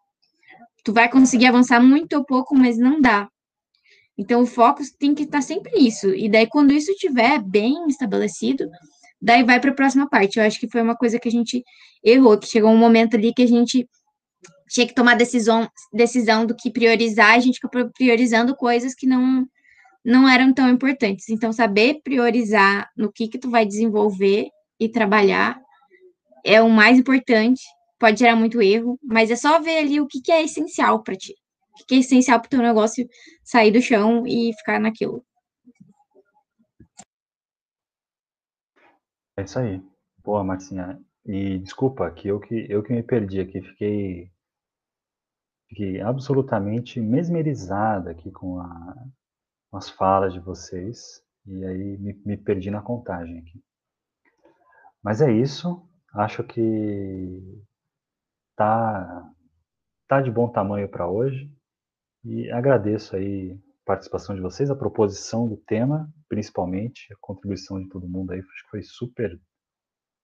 [0.84, 3.28] Tu vai conseguir avançar muito ou pouco, mas não dá.
[4.16, 6.08] Então o foco tem que estar sempre nisso.
[6.14, 8.68] E daí quando isso estiver bem estabelecido,
[9.20, 10.38] daí vai para a próxima parte.
[10.38, 11.62] Eu acho que foi uma coisa que a gente
[12.04, 13.88] errou, que chegou um momento ali que a gente
[14.72, 19.46] tinha que tomar decisão, decisão do que priorizar, a gente ficou priorizando coisas que não,
[20.02, 21.28] não eram tão importantes.
[21.28, 24.48] Então, saber priorizar no que que tu vai desenvolver
[24.80, 25.60] e trabalhar
[26.44, 27.62] é o mais importante.
[28.02, 31.14] Pode gerar muito erro, mas é só ver ali o que que é essencial para
[31.14, 31.36] ti.
[31.80, 33.08] O que é essencial para o teu negócio
[33.44, 35.24] sair do chão e ficar naquilo.
[39.36, 39.80] É isso aí.
[40.18, 41.00] Boa, Marcinha.
[41.24, 44.32] E desculpa, que eu que eu que me perdi aqui, fiquei
[45.68, 48.94] fiquei absolutamente mesmerizada aqui com, a,
[49.70, 53.62] com as falas de vocês e aí me, me perdi na contagem aqui.
[55.00, 55.88] Mas é isso.
[56.12, 57.62] Acho que
[58.56, 59.32] tá
[60.08, 61.50] tá de bom tamanho para hoje
[62.24, 67.88] e agradeço aí a participação de vocês, a proposição do tema, principalmente a contribuição de
[67.88, 69.40] todo mundo aí, acho que foi super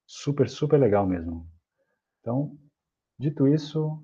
[0.07, 1.49] super super legal mesmo.
[2.21, 2.57] Então,
[3.19, 4.03] dito isso,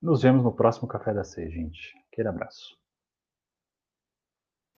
[0.00, 1.94] nos vemos no próximo Café da Seis, gente.
[2.10, 2.79] Aquele abraço.